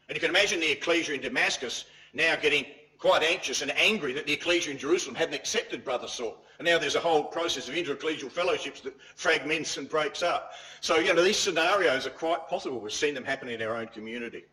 And 0.07 0.15
you 0.15 0.19
can 0.19 0.29
imagine 0.29 0.59
the 0.59 0.71
ecclesia 0.71 1.15
in 1.15 1.21
Damascus 1.21 1.85
now 2.13 2.35
getting 2.35 2.65
quite 3.01 3.23
anxious 3.23 3.63
and 3.63 3.71
angry 3.77 4.13
that 4.13 4.27
the 4.27 4.33
ecclesia 4.33 4.71
in 4.71 4.77
Jerusalem 4.77 5.15
hadn't 5.15 5.33
accepted 5.33 5.83
Brother 5.83 6.07
Saul. 6.07 6.37
And 6.59 6.67
now 6.67 6.77
there's 6.77 6.95
a 6.95 6.99
whole 6.99 7.23
process 7.23 7.67
of 7.67 7.75
inter-ecclesial 7.75 8.31
fellowships 8.31 8.79
that 8.81 8.93
fragments 9.15 9.75
and 9.77 9.89
breaks 9.89 10.21
up. 10.21 10.53
So, 10.81 10.97
you 10.97 11.11
know, 11.11 11.23
these 11.23 11.37
scenarios 11.37 12.05
are 12.05 12.11
quite 12.11 12.47
possible. 12.47 12.79
We've 12.79 12.93
seen 12.93 13.15
them 13.15 13.25
happen 13.25 13.49
in 13.49 13.59
our 13.63 13.75
own 13.75 13.87
community. 13.87 14.43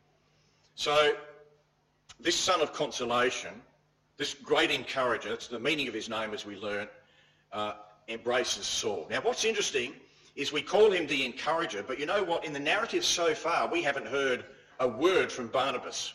So 0.77 1.15
this 2.19 2.37
son 2.37 2.63
of 2.63 2.73
consolation, 2.73 3.53
this 4.17 4.33
great 4.33 4.71
encourager, 4.71 5.29
that's 5.29 5.49
the 5.49 5.61
meaning 5.61 5.87
of 5.87 5.93
his 5.93 6.09
name 6.09 6.33
as 6.33 6.47
we 6.47 6.57
learn, 6.57 6.89
uh, 7.53 7.75
embraces 8.09 8.65
Saul. 8.65 9.07
Now 9.11 9.21
what's 9.21 9.45
interesting 9.45 9.93
is 10.37 10.53
we 10.53 10.63
call 10.63 10.91
him 10.91 11.07
the 11.07 11.27
encourager, 11.27 11.83
but 11.83 12.01
you 12.01 12.07
know 12.07 12.25
what? 12.25 12.47
In 12.47 12.55
the 12.55 12.61
narrative 12.61 13.05
so 13.05 13.35
far, 13.35 13.69
we 13.69 13.83
haven't 13.83 14.07
heard 14.07 14.47
a 14.81 14.89
word 14.89 15.31
from 15.31 15.49
Barnabas. 15.49 16.15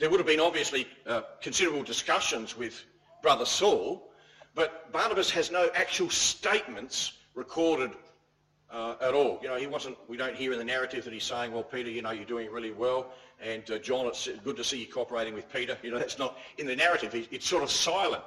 There 0.00 0.08
would 0.08 0.18
have 0.18 0.26
been 0.26 0.40
obviously 0.40 0.88
uh, 1.06 1.20
considerable 1.42 1.82
discussions 1.82 2.56
with 2.56 2.84
brother 3.22 3.44
Saul, 3.44 4.10
but 4.54 4.90
Barnabas 4.92 5.30
has 5.32 5.50
no 5.50 5.68
actual 5.74 6.08
statements 6.08 7.12
recorded 7.34 7.90
uh, 8.70 8.94
at 9.02 9.12
all. 9.12 9.38
You 9.42 9.48
know, 9.48 9.58
he 9.58 9.66
wasn't, 9.66 9.98
we 10.08 10.16
don't 10.16 10.34
hear 10.34 10.52
in 10.52 10.58
the 10.58 10.64
narrative 10.64 11.04
that 11.04 11.12
he's 11.12 11.24
saying, 11.24 11.52
well, 11.52 11.62
Peter, 11.62 11.90
you 11.90 12.00
know, 12.00 12.12
you're 12.12 12.24
doing 12.24 12.50
really 12.50 12.72
well, 12.72 13.12
and 13.42 13.70
uh, 13.70 13.76
John, 13.76 14.06
it's 14.06 14.26
good 14.42 14.56
to 14.56 14.64
see 14.64 14.78
you 14.80 14.86
cooperating 14.86 15.34
with 15.34 15.52
Peter. 15.52 15.76
You 15.82 15.90
know, 15.90 15.98
that's 15.98 16.18
not, 16.18 16.38
in 16.56 16.66
the 16.66 16.76
narrative, 16.76 17.14
it's 17.30 17.46
sort 17.46 17.62
of 17.62 17.70
silent. 17.70 18.22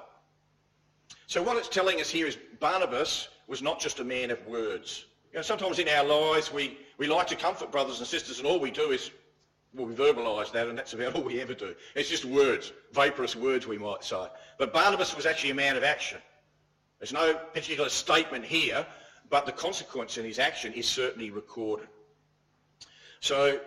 So 1.26 1.42
what 1.42 1.58
it's 1.58 1.70
telling 1.70 2.00
us 2.00 2.10
here 2.10 2.28
is 2.28 2.38
Barnabas 2.60 3.30
was 3.48 3.64
not 3.64 3.80
just 3.80 4.00
a 4.00 4.04
man 4.04 4.30
of 4.30 4.46
words. 4.46 5.06
You 5.32 5.40
know, 5.40 5.42
sometimes 5.42 5.80
in 5.80 5.90
our 5.90 6.06
lives 6.06 6.54
we, 6.54 6.78
we 7.00 7.08
like 7.08 7.26
to 7.28 7.36
comfort 7.36 7.72
brothers 7.72 7.98
and 7.98 8.08
sisters 8.08 8.38
and 8.38 8.46
all 8.46 8.60
we 8.60 8.70
do 8.70 8.92
is, 8.92 9.10
well, 9.74 9.88
we 9.88 9.96
verbalise 9.96 10.52
that 10.52 10.68
and 10.68 10.78
that's 10.78 10.94
about 10.94 11.16
all 11.16 11.24
we 11.24 11.42
ever 11.42 11.54
do. 11.54 11.76
It's 11.96 12.10
just 12.10 12.26
words, 12.26 12.72
vaporous 12.92 13.36
words 13.36 13.66
we 13.66 13.78
might 13.78 14.04
say. 14.04 14.28
But 14.58 14.74
Barnabas 14.74 15.16
was 15.16 15.26
actually 15.26 15.52
a 15.52 15.56
man 15.56 15.76
of 15.76 15.84
action. 15.84 16.20
There's 17.00 17.14
no 17.14 17.34
particular 17.54 17.90
statement 17.90 18.46
here, 18.46 18.86
but 19.30 19.46
the 19.46 19.52
consequence 19.52 20.18
in 20.18 20.26
his 20.26 20.40
action 20.40 20.74
is 20.74 20.88
certainly 20.88 21.32
recorded. 21.32 21.88
So 23.20 23.60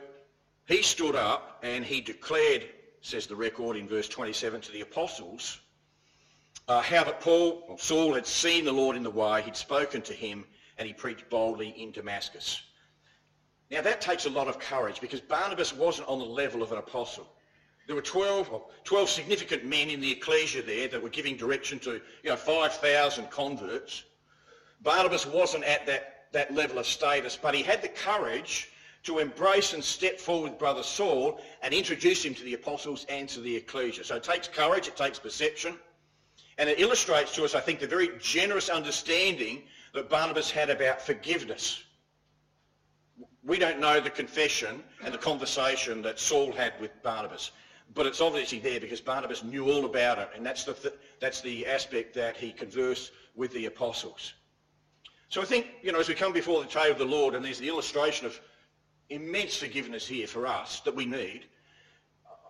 he 0.67 0.83
stood 0.83 1.17
up 1.17 1.59
and 1.63 1.85
he 1.85 2.01
declared, 2.01 2.65
says 3.01 3.27
the 3.27 3.37
record 3.37 3.77
in 3.77 3.89
verse 3.89 4.09
27, 4.09 4.61
to 4.63 4.73
the 4.73 4.83
apostles, 4.83 5.61
uh, 6.69 6.81
how 6.81 7.05
that 7.05 7.21
Paul, 7.21 7.77
Saul 7.79 8.15
had 8.15 8.27
seen 8.27 8.65
the 8.65 8.73
Lord 8.73 8.97
in 8.97 9.03
the 9.03 9.11
way, 9.11 9.43
he'd 9.43 9.57
spoken 9.57 10.03
to 10.03 10.13
him, 10.13 10.45
and 10.79 10.87
he 10.87 10.93
preached 10.93 11.29
boldly 11.31 11.69
in 11.71 11.93
Damascus. 11.93 12.61
Now 13.71 13.83
that 13.83 14.01
takes 14.01 14.27
a 14.27 14.31
lot 14.31 14.49
of 14.49 14.59
courage 14.59 15.01
because 15.01 15.21
Barnabas 15.21 15.75
wasn't 15.75 16.09
on 16.09 16.19
the 16.19 16.25
level 16.25 16.63
of 16.63 16.73
an 16.73 16.79
apostle. 16.79 17.27
There 17.87 17.97
were 17.97 18.03
12, 18.03 18.63
12 18.85 19.09
significant 19.09 19.65
men 19.65 19.91
in 19.91 20.01
the 20.01 20.11
ecclesia 20.11 20.63
there 20.63 20.89
that 20.89 21.03
were 21.03 21.09
giving 21.09 21.37
direction 21.37 21.79
to 21.81 22.01
you 22.23 22.31
know, 22.31 22.37
5,000 22.37 23.31
converts. 23.31 24.05
Barnabas 24.83 25.27
wasn't 25.27 25.65
at 25.65 25.87
that, 25.87 26.27
that 26.33 26.53
level 26.53 26.79
of 26.79 26.87
status, 26.87 27.39
but 27.41 27.55
he 27.55 27.63
had 27.63 27.83
the 27.83 27.89
courage 27.89 28.71
to 29.05 29.21
embrace 29.21 29.73
and 29.73 29.83
step 29.83 30.19
forward 30.19 30.51
with 30.51 30.59
brother 30.59 30.83
Saul 30.83 31.41
and 31.63 31.73
introduce 31.73 32.25
him 32.25 32.35
to 32.35 32.43
the 32.43 32.55
apostles 32.55 33.07
and 33.09 33.29
to 33.29 33.41
the 33.41 33.55
ecclesia. 33.55 34.03
So 34.03 34.17
it 34.17 34.25
takes 34.25 34.49
courage, 34.49 34.89
it 34.89 34.97
takes 34.97 35.21
perception, 35.21 35.77
and 36.59 36.69
it 36.69 36.81
illustrates 36.81 37.35
to 37.37 37.45
us, 37.45 37.55
I 37.55 37.61
think, 37.61 37.79
the 37.79 37.87
very 37.87 38.11
generous 38.21 38.69
understanding 38.69 39.63
that 39.95 40.11
Barnabas 40.11 40.51
had 40.51 40.71
about 40.71 41.01
forgiveness. 41.01 41.85
We 43.47 43.59
don't 43.59 43.79
know 43.79 44.01
the 44.01 44.11
confession 44.11 44.83
and 45.05 45.15
the 45.15 45.19
conversation 45.19 46.03
that 46.03 46.19
Saul 46.19 46.51
had 46.51 46.73
with 46.81 46.91
Barnabas, 47.05 47.53
but 47.95 48.05
it's 48.05 48.21
obviously 48.21 48.59
there 48.59 48.81
because 48.81 49.01
Barnabas 49.01 49.45
knew 49.45 49.71
all 49.71 49.85
about 49.85 50.19
it, 50.19 50.31
and 50.35 50.45
that's 50.45 50.65
the, 50.65 50.75
th- 50.75 50.95
that's 51.21 51.43
the 51.43 51.65
aspect 51.65 52.15
that 52.15 52.37
he 52.37 52.51
conversed 52.51 53.13
with 53.37 53.53
the 53.53 53.67
apostles. 53.67 54.35
So 55.29 55.41
I 55.41 55.45
think, 55.45 55.69
you 55.83 55.93
know, 55.93 56.01
as 56.01 56.09
we 56.09 56.15
come 56.15 56.33
before 56.33 56.61
the 56.61 56.69
table 56.69 56.91
of 56.93 56.99
the 56.99 57.05
Lord, 57.05 57.35
and 57.35 57.45
there's 57.45 57.61
the 57.61 57.69
illustration 57.69 58.27
of 58.27 58.41
immense 59.11 59.57
forgiveness 59.57 60.09
here 60.09 60.27
for 60.27 60.49
us 60.49 60.81
that 60.81 60.97
we 60.97 61.07
need, 61.07 61.45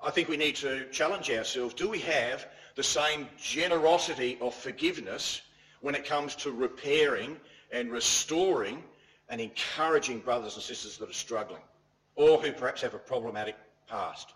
I 0.02 0.10
think 0.10 0.28
we 0.28 0.38
need 0.38 0.56
to 0.56 0.88
challenge 0.90 1.30
ourselves. 1.30 1.74
Do 1.74 1.90
we 1.90 2.00
have 2.00 2.46
the 2.74 2.82
same 2.82 3.28
generosity 3.38 4.38
of 4.40 4.54
forgiveness 4.54 5.42
when 5.82 5.94
it 5.94 6.06
comes 6.06 6.34
to 6.36 6.52
repairing 6.52 7.36
and 7.70 7.92
restoring 7.92 8.82
and 9.28 9.40
encouraging 9.40 10.20
brothers 10.20 10.54
and 10.54 10.62
sisters 10.62 10.98
that 10.98 11.10
are 11.10 11.14
struggling 11.14 11.62
or 12.14 12.38
who 12.38 12.52
perhaps 12.52 12.82
have 12.82 12.94
a 12.94 12.98
problematic 12.98 13.56
past? 13.88 14.32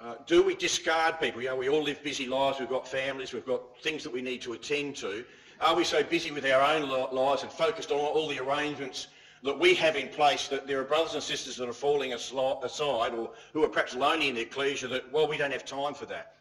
Uh, 0.00 0.16
do 0.26 0.42
we 0.42 0.54
discard 0.54 1.18
people? 1.20 1.40
You 1.40 1.48
know, 1.48 1.56
we 1.56 1.68
all 1.68 1.82
live 1.82 2.02
busy 2.02 2.26
lives. 2.26 2.60
We've 2.60 2.68
got 2.68 2.86
families. 2.86 3.32
We've 3.32 3.46
got 3.46 3.62
things 3.82 4.02
that 4.02 4.12
we 4.12 4.22
need 4.22 4.42
to 4.42 4.52
attend 4.52 4.96
to. 4.96 5.24
Are 5.60 5.74
we 5.74 5.84
so 5.84 6.02
busy 6.02 6.30
with 6.30 6.44
our 6.44 6.60
own 6.60 6.88
lives 6.88 7.42
and 7.42 7.50
focused 7.50 7.90
on 7.90 7.98
all 7.98 8.28
the 8.28 8.40
arrangements 8.40 9.06
that 9.44 9.58
we 9.58 9.74
have 9.74 9.94
in 9.94 10.08
place 10.08 10.48
that 10.48 10.66
there 10.66 10.80
are 10.80 10.84
brothers 10.84 11.14
and 11.14 11.22
sisters 11.22 11.56
that 11.56 11.68
are 11.68 11.72
falling 11.72 12.14
aside 12.14 13.14
or 13.14 13.30
who 13.52 13.62
are 13.62 13.68
perhaps 13.68 13.94
lonely 13.94 14.28
in 14.28 14.34
the 14.34 14.40
ecclesia 14.40 14.88
that, 14.88 15.10
well, 15.12 15.28
we 15.28 15.36
don't 15.36 15.52
have 15.52 15.64
time 15.64 15.94
for 15.94 16.06
that? 16.06 16.34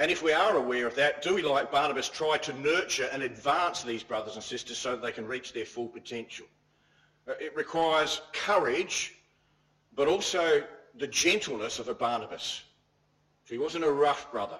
And 0.00 0.10
if 0.10 0.22
we 0.22 0.32
are 0.32 0.56
aware 0.56 0.86
of 0.86 0.94
that, 0.94 1.20
do 1.20 1.34
we, 1.34 1.42
like 1.42 1.70
Barnabas, 1.70 2.08
try 2.08 2.38
to 2.38 2.54
nurture 2.54 3.10
and 3.12 3.22
advance 3.22 3.82
these 3.82 4.02
brothers 4.02 4.34
and 4.34 4.42
sisters 4.42 4.78
so 4.78 4.92
that 4.92 5.02
they 5.02 5.12
can 5.12 5.26
reach 5.26 5.52
their 5.52 5.66
full 5.66 5.88
potential? 5.88 6.46
Uh, 7.28 7.32
it 7.38 7.54
requires 7.54 8.22
courage, 8.32 9.14
but 9.94 10.08
also 10.08 10.62
the 10.94 11.06
gentleness 11.06 11.78
of 11.78 11.88
a 11.88 11.94
Barnabas. 11.94 12.62
he 13.46 13.58
wasn't 13.58 13.84
a 13.84 13.92
rough 13.92 14.32
brother. 14.32 14.58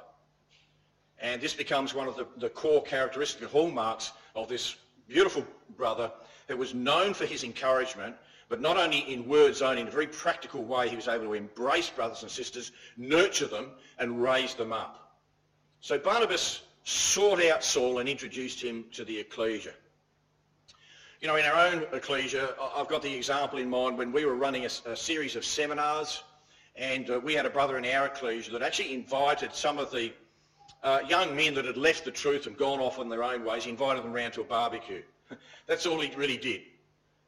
And 1.18 1.40
this 1.40 1.54
becomes 1.54 1.94
one 1.94 2.06
of 2.06 2.16
the, 2.16 2.26
the 2.36 2.50
core 2.50 2.82
characteristics, 2.82 3.50
hallmarks 3.50 4.12
of 4.34 4.46
this 4.46 4.76
beautiful 5.08 5.46
brother 5.74 6.12
who 6.48 6.58
was 6.58 6.74
known 6.74 7.14
for 7.14 7.24
his 7.24 7.44
encouragement, 7.44 8.14
but 8.50 8.60
not 8.60 8.76
only 8.76 8.98
in 9.10 9.26
words 9.26 9.62
only, 9.62 9.80
in 9.80 9.88
a 9.88 9.90
very 9.90 10.06
practical 10.06 10.62
way, 10.62 10.90
he 10.90 10.96
was 10.96 11.08
able 11.08 11.24
to 11.24 11.32
embrace 11.32 11.88
brothers 11.88 12.20
and 12.20 12.30
sisters, 12.30 12.72
nurture 12.98 13.46
them, 13.46 13.70
and 13.98 14.22
raise 14.22 14.54
them 14.54 14.74
up. 14.74 15.09
So 15.80 15.98
Barnabas 15.98 16.62
sought 16.84 17.42
out 17.42 17.64
Saul 17.64 17.98
and 17.98 18.08
introduced 18.08 18.62
him 18.62 18.84
to 18.92 19.04
the 19.04 19.18
ecclesia. 19.18 19.72
You 21.20 21.28
know, 21.28 21.36
in 21.36 21.44
our 21.44 21.66
own 21.68 21.86
ecclesia, 21.92 22.54
I've 22.76 22.88
got 22.88 23.02
the 23.02 23.14
example 23.14 23.58
in 23.58 23.68
mind 23.68 23.96
when 23.98 24.12
we 24.12 24.24
were 24.24 24.34
running 24.34 24.64
a, 24.64 24.70
a 24.86 24.96
series 24.96 25.36
of 25.36 25.44
seminars, 25.44 26.22
and 26.76 27.10
uh, 27.10 27.20
we 27.22 27.34
had 27.34 27.46
a 27.46 27.50
brother 27.50 27.78
in 27.78 27.84
our 27.84 28.06
ecclesia 28.06 28.52
that 28.52 28.62
actually 28.62 28.94
invited 28.94 29.54
some 29.54 29.78
of 29.78 29.90
the 29.90 30.12
uh, 30.82 31.00
young 31.08 31.34
men 31.34 31.54
that 31.54 31.64
had 31.64 31.76
left 31.76 32.04
the 32.04 32.10
truth 32.10 32.46
and 32.46 32.56
gone 32.56 32.80
off 32.80 32.98
on 32.98 33.08
their 33.08 33.22
own 33.22 33.44
ways, 33.44 33.64
he 33.64 33.70
invited 33.70 34.02
them 34.02 34.12
round 34.12 34.32
to 34.34 34.40
a 34.40 34.44
barbecue. 34.44 35.02
That's 35.66 35.86
all 35.86 36.00
he 36.00 36.14
really 36.14 36.38
did. 36.38 36.62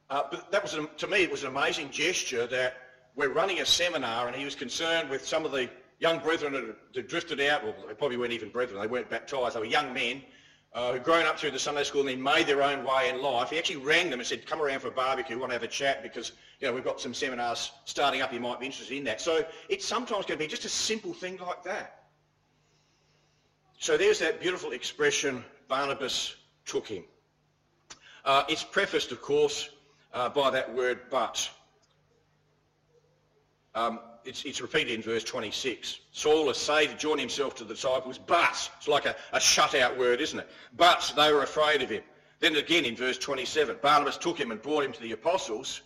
Uh, 0.08 0.22
but 0.30 0.50
that 0.52 0.62
was, 0.62 0.78
to 0.98 1.06
me, 1.06 1.22
it 1.22 1.30
was 1.30 1.42
an 1.42 1.50
amazing 1.50 1.90
gesture 1.90 2.46
that 2.46 2.76
we're 3.14 3.32
running 3.32 3.60
a 3.60 3.66
seminar 3.66 4.26
and 4.26 4.36
he 4.36 4.44
was 4.44 4.54
concerned 4.54 5.10
with 5.10 5.26
some 5.26 5.44
of 5.44 5.52
the 5.52 5.68
young 6.02 6.18
brethren 6.18 6.52
that 6.52 6.76
had 6.96 7.06
drifted 7.06 7.40
out, 7.40 7.62
or 7.62 7.72
they 7.86 7.94
probably 7.94 8.16
weren't 8.16 8.32
even 8.32 8.48
brethren, 8.48 8.80
they 8.80 8.88
weren't 8.88 9.08
baptised, 9.08 9.54
they 9.54 9.60
were 9.60 9.64
young 9.64 9.94
men 9.94 10.20
uh, 10.74 10.92
who'd 10.92 11.04
grown 11.04 11.24
up 11.26 11.38
through 11.38 11.52
the 11.52 11.58
Sunday 11.60 11.84
school 11.84 12.00
and 12.00 12.10
then 12.10 12.20
made 12.20 12.44
their 12.44 12.60
own 12.60 12.84
way 12.84 13.08
in 13.08 13.22
life. 13.22 13.50
He 13.50 13.58
actually 13.58 13.76
rang 13.76 14.10
them 14.10 14.18
and 14.18 14.26
said, 14.26 14.44
come 14.44 14.60
around 14.60 14.80
for 14.80 14.88
a 14.88 14.90
barbecue, 14.90 15.38
want 15.38 15.50
to 15.50 15.54
have 15.54 15.62
a 15.62 15.68
chat 15.68 16.02
because, 16.02 16.32
you 16.58 16.66
know, 16.66 16.74
we've 16.74 16.82
got 16.82 17.00
some 17.00 17.14
seminars 17.14 17.70
starting 17.84 18.20
up, 18.20 18.32
you 18.32 18.40
might 18.40 18.58
be 18.58 18.66
interested 18.66 18.96
in 18.96 19.04
that. 19.04 19.20
So 19.20 19.44
it's 19.68 19.86
sometimes 19.86 20.26
going 20.26 20.38
to 20.38 20.44
be 20.44 20.48
just 20.48 20.64
a 20.64 20.68
simple 20.68 21.14
thing 21.14 21.38
like 21.38 21.62
that. 21.62 22.00
So 23.78 23.96
there's 23.96 24.18
that 24.18 24.40
beautiful 24.40 24.72
expression, 24.72 25.44
Barnabas 25.68 26.34
took 26.66 26.88
him. 26.88 27.04
Uh, 28.24 28.42
it's 28.48 28.64
prefaced, 28.64 29.12
of 29.12 29.22
course, 29.22 29.68
uh, 30.12 30.30
by 30.30 30.50
that 30.50 30.74
word 30.74 31.02
but. 31.10 31.48
Um, 33.76 34.00
it's, 34.24 34.44
it's, 34.44 34.60
repeated 34.60 34.94
in 34.94 35.02
verse 35.02 35.24
26. 35.24 36.00
Saul 36.12 36.50
essayed 36.50 36.90
to 36.90 36.96
join 36.96 37.18
himself 37.18 37.54
to 37.56 37.64
the 37.64 37.74
disciples, 37.74 38.18
but, 38.18 38.70
it's 38.78 38.88
like 38.88 39.06
a, 39.06 39.16
a 39.32 39.40
shut-out 39.40 39.98
word, 39.98 40.20
isn't 40.20 40.38
it? 40.38 40.48
But 40.76 41.12
they 41.16 41.32
were 41.32 41.42
afraid 41.42 41.82
of 41.82 41.90
him. 41.90 42.02
Then 42.40 42.56
again 42.56 42.84
in 42.84 42.96
verse 42.96 43.18
27, 43.18 43.76
Barnabas 43.82 44.16
took 44.16 44.38
him 44.38 44.50
and 44.50 44.60
brought 44.60 44.84
him 44.84 44.92
to 44.92 45.00
the 45.00 45.12
apostles 45.12 45.82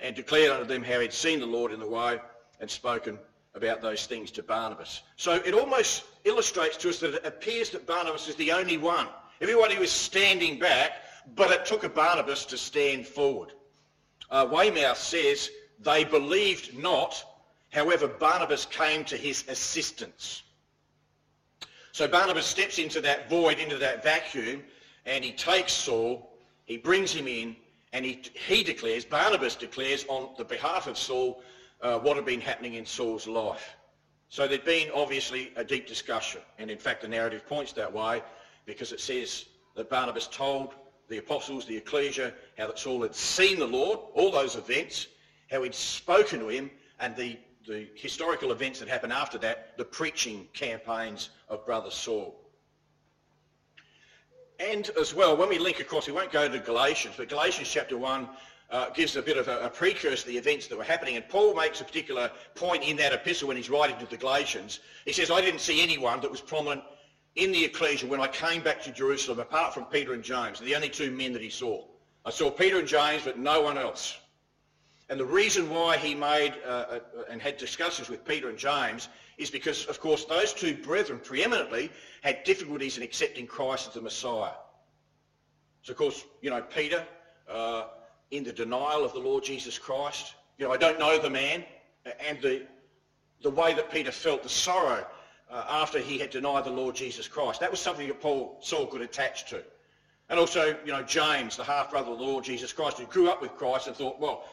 and 0.00 0.14
declared 0.14 0.52
unto 0.52 0.64
them 0.64 0.82
how 0.82 1.00
he'd 1.00 1.12
seen 1.12 1.40
the 1.40 1.46
Lord 1.46 1.72
in 1.72 1.80
the 1.80 1.88
way 1.88 2.20
and 2.60 2.70
spoken 2.70 3.18
about 3.54 3.82
those 3.82 4.06
things 4.06 4.30
to 4.32 4.42
Barnabas. 4.42 5.02
So 5.16 5.34
it 5.34 5.54
almost 5.54 6.04
illustrates 6.24 6.76
to 6.78 6.90
us 6.90 7.00
that 7.00 7.14
it 7.14 7.26
appears 7.26 7.70
that 7.70 7.86
Barnabas 7.86 8.28
is 8.28 8.36
the 8.36 8.52
only 8.52 8.76
one. 8.76 9.08
Everybody 9.40 9.78
was 9.78 9.90
standing 9.90 10.58
back, 10.58 10.92
but 11.34 11.50
it 11.50 11.66
took 11.66 11.84
a 11.84 11.88
Barnabas 11.88 12.44
to 12.46 12.58
stand 12.58 13.06
forward. 13.06 13.52
Uh, 14.30 14.46
Weymouth 14.50 14.98
says, 14.98 15.50
they 15.80 16.04
believed 16.04 16.76
not, 16.76 17.24
however 17.70 18.08
Barnabas 18.08 18.66
came 18.66 19.04
to 19.04 19.16
his 19.16 19.44
assistance. 19.48 20.42
So 21.92 22.06
Barnabas 22.06 22.46
steps 22.46 22.78
into 22.78 23.00
that 23.00 23.28
void, 23.28 23.58
into 23.58 23.76
that 23.78 24.02
vacuum, 24.02 24.62
and 25.06 25.24
he 25.24 25.32
takes 25.32 25.72
Saul, 25.72 26.30
he 26.66 26.76
brings 26.76 27.12
him 27.12 27.26
in, 27.26 27.56
and 27.92 28.04
he, 28.04 28.22
he 28.46 28.62
declares, 28.62 29.04
Barnabas 29.04 29.56
declares 29.56 30.04
on 30.08 30.30
the 30.36 30.44
behalf 30.44 30.86
of 30.86 30.98
Saul, 30.98 31.42
uh, 31.80 31.98
what 31.98 32.16
had 32.16 32.24
been 32.24 32.40
happening 32.40 32.74
in 32.74 32.84
Saul's 32.84 33.26
life. 33.26 33.76
So 34.28 34.46
there'd 34.46 34.64
been 34.64 34.90
obviously 34.94 35.52
a 35.56 35.64
deep 35.64 35.86
discussion, 35.86 36.42
and 36.58 36.70
in 36.70 36.78
fact 36.78 37.02
the 37.02 37.08
narrative 37.08 37.46
points 37.46 37.72
that 37.72 37.92
way 37.92 38.22
because 38.66 38.92
it 38.92 39.00
says 39.00 39.46
that 39.76 39.88
Barnabas 39.88 40.26
told 40.26 40.74
the 41.08 41.16
apostles, 41.16 41.64
the 41.64 41.76
ecclesia, 41.76 42.34
how 42.58 42.66
that 42.66 42.78
Saul 42.78 43.02
had 43.02 43.14
seen 43.14 43.58
the 43.58 43.66
Lord, 43.66 43.98
all 44.12 44.30
those 44.30 44.56
events, 44.56 45.06
how 45.50 45.62
he'd 45.62 45.74
spoken 45.74 46.40
to 46.40 46.48
him, 46.48 46.70
and 47.00 47.16
the, 47.16 47.38
the 47.68 47.86
historical 47.94 48.50
events 48.50 48.80
that 48.80 48.88
happened 48.88 49.12
after 49.12 49.38
that, 49.38 49.76
the 49.76 49.84
preaching 49.84 50.48
campaigns 50.54 51.28
of 51.48 51.64
brother 51.66 51.90
Saul. 51.90 52.34
And 54.58 54.90
as 55.00 55.14
well, 55.14 55.36
when 55.36 55.48
we 55.48 55.58
link 55.58 55.78
across, 55.78 56.06
we 56.06 56.12
won't 56.12 56.32
go 56.32 56.48
to 56.48 56.58
Galatians, 56.58 57.14
but 57.16 57.28
Galatians 57.28 57.68
chapter 57.70 57.96
1 57.96 58.28
uh, 58.70 58.90
gives 58.90 59.16
a 59.16 59.22
bit 59.22 59.36
of 59.36 59.48
a, 59.48 59.60
a, 59.60 59.70
precursor 59.70 60.22
to 60.22 60.26
the 60.26 60.36
events 60.36 60.66
that 60.66 60.76
were 60.76 60.84
happening. 60.84 61.16
And 61.16 61.28
Paul 61.28 61.54
makes 61.54 61.80
a 61.80 61.84
particular 61.84 62.30
point 62.54 62.82
in 62.82 62.96
that 62.96 63.12
epistle 63.12 63.48
when 63.48 63.56
he's 63.56 63.70
writing 63.70 63.98
to 63.98 64.06
the 64.06 64.16
Galatians. 64.16 64.80
He 65.04 65.12
says, 65.12 65.30
I 65.30 65.40
didn't 65.40 65.60
see 65.60 65.82
anyone 65.82 66.20
that 66.20 66.30
was 66.30 66.40
prominent 66.40 66.82
in 67.36 67.52
the 67.52 67.64
ecclesia 67.64 68.08
when 68.08 68.20
I 68.20 68.26
came 68.26 68.62
back 68.62 68.82
to 68.82 68.90
Jerusalem 68.90 69.38
apart 69.38 69.72
from 69.72 69.84
Peter 69.84 70.12
and 70.12 70.24
James, 70.24 70.58
the 70.58 70.74
only 70.74 70.88
two 70.88 71.10
men 71.10 71.32
that 71.34 71.42
he 71.42 71.50
saw. 71.50 71.84
I 72.24 72.30
saw 72.30 72.50
Peter 72.50 72.78
and 72.78 72.88
James, 72.88 73.22
but 73.24 73.38
no 73.38 73.60
one 73.62 73.78
else. 73.78 74.18
And 75.08 75.18
the 75.18 75.24
reason 75.24 75.70
why 75.70 75.96
he 75.96 76.14
made 76.14 76.54
uh, 76.66 76.68
uh, 76.68 77.00
and 77.30 77.40
had 77.40 77.56
discussions 77.56 78.08
with 78.08 78.24
Peter 78.24 78.50
and 78.50 78.58
James 78.58 79.08
is 79.38 79.50
because, 79.50 79.86
of 79.86 80.00
course, 80.00 80.24
those 80.24 80.52
two 80.52 80.74
brethren 80.74 81.18
preeminently 81.22 81.90
had 82.22 82.44
difficulties 82.44 82.98
in 82.98 83.02
accepting 83.02 83.46
Christ 83.46 83.88
as 83.88 83.94
the 83.94 84.02
Messiah. 84.02 84.52
So, 85.82 85.92
of 85.92 85.96
course, 85.96 86.24
you 86.42 86.50
know, 86.50 86.60
Peter, 86.60 87.06
uh, 87.48 87.84
in 88.30 88.44
the 88.44 88.52
denial 88.52 89.04
of 89.04 89.12
the 89.12 89.18
Lord 89.18 89.44
Jesus 89.44 89.78
Christ. 89.78 90.34
You 90.58 90.66
know, 90.66 90.72
I 90.72 90.76
don't 90.76 90.98
know 90.98 91.18
the 91.18 91.30
man 91.30 91.64
and 92.26 92.40
the, 92.42 92.66
the 93.42 93.50
way 93.50 93.74
that 93.74 93.90
Peter 93.90 94.12
felt, 94.12 94.42
the 94.42 94.48
sorrow 94.48 95.06
uh, 95.50 95.64
after 95.68 95.98
he 95.98 96.18
had 96.18 96.30
denied 96.30 96.64
the 96.64 96.70
Lord 96.70 96.94
Jesus 96.94 97.26
Christ. 97.26 97.60
That 97.60 97.70
was 97.70 97.80
something 97.80 98.08
that 98.08 98.20
Paul 98.20 98.58
Saul 98.60 98.86
could 98.86 99.00
attach 99.00 99.48
to. 99.50 99.62
And 100.28 100.38
also, 100.38 100.76
you 100.84 100.92
know, 100.92 101.02
James, 101.02 101.56
the 101.56 101.64
half-brother 101.64 102.10
of 102.10 102.18
the 102.18 102.24
Lord 102.24 102.44
Jesus 102.44 102.70
Christ, 102.70 102.98
who 102.98 103.06
grew 103.06 103.30
up 103.30 103.40
with 103.40 103.56
Christ 103.56 103.86
and 103.86 103.96
thought, 103.96 104.20
well, 104.20 104.44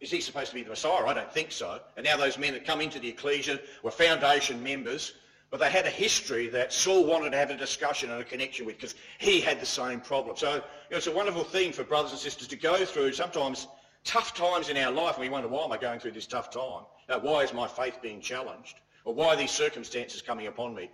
is 0.00 0.10
he 0.10 0.20
supposed 0.20 0.48
to 0.48 0.54
be 0.54 0.62
the 0.62 0.70
Messiah? 0.70 1.04
I 1.06 1.14
don't 1.14 1.32
think 1.32 1.52
so. 1.52 1.80
And 1.96 2.04
now 2.04 2.16
those 2.16 2.38
men 2.38 2.54
that 2.54 2.64
come 2.64 2.80
into 2.80 2.98
the 2.98 3.08
ecclesia 3.08 3.60
were 3.82 3.90
foundation 3.90 4.62
members 4.62 5.12
but 5.50 5.58
they 5.58 5.70
had 5.70 5.84
a 5.84 5.90
history 5.90 6.48
that 6.48 6.72
Saul 6.72 7.04
wanted 7.04 7.30
to 7.30 7.36
have 7.36 7.50
a 7.50 7.56
discussion 7.56 8.10
and 8.10 8.20
a 8.20 8.24
connection 8.24 8.64
with 8.64 8.76
because 8.76 8.94
he 9.18 9.40
had 9.40 9.60
the 9.60 9.66
same 9.66 10.00
problem. 10.00 10.36
So 10.36 10.62
it's 10.90 11.08
a 11.08 11.12
wonderful 11.12 11.42
thing 11.42 11.72
for 11.72 11.82
brothers 11.82 12.12
and 12.12 12.20
sisters 12.20 12.46
to 12.48 12.56
go 12.56 12.84
through 12.84 13.12
sometimes 13.12 13.66
tough 14.04 14.32
times 14.32 14.68
in 14.68 14.76
our 14.76 14.92
life 14.92 15.16
and 15.16 15.22
we 15.22 15.28
wonder, 15.28 15.48
why 15.48 15.64
am 15.64 15.72
I 15.72 15.76
going 15.76 15.98
through 15.98 16.12
this 16.12 16.28
tough 16.28 16.50
time? 16.50 16.84
Uh, 17.08 17.18
why 17.18 17.40
is 17.42 17.52
my 17.52 17.66
faith 17.66 17.98
being 18.00 18.20
challenged? 18.20 18.76
Or 19.04 19.12
why 19.12 19.28
are 19.28 19.36
these 19.36 19.50
circumstances 19.50 20.22
coming 20.22 20.46
upon 20.46 20.72
me? 20.74 20.88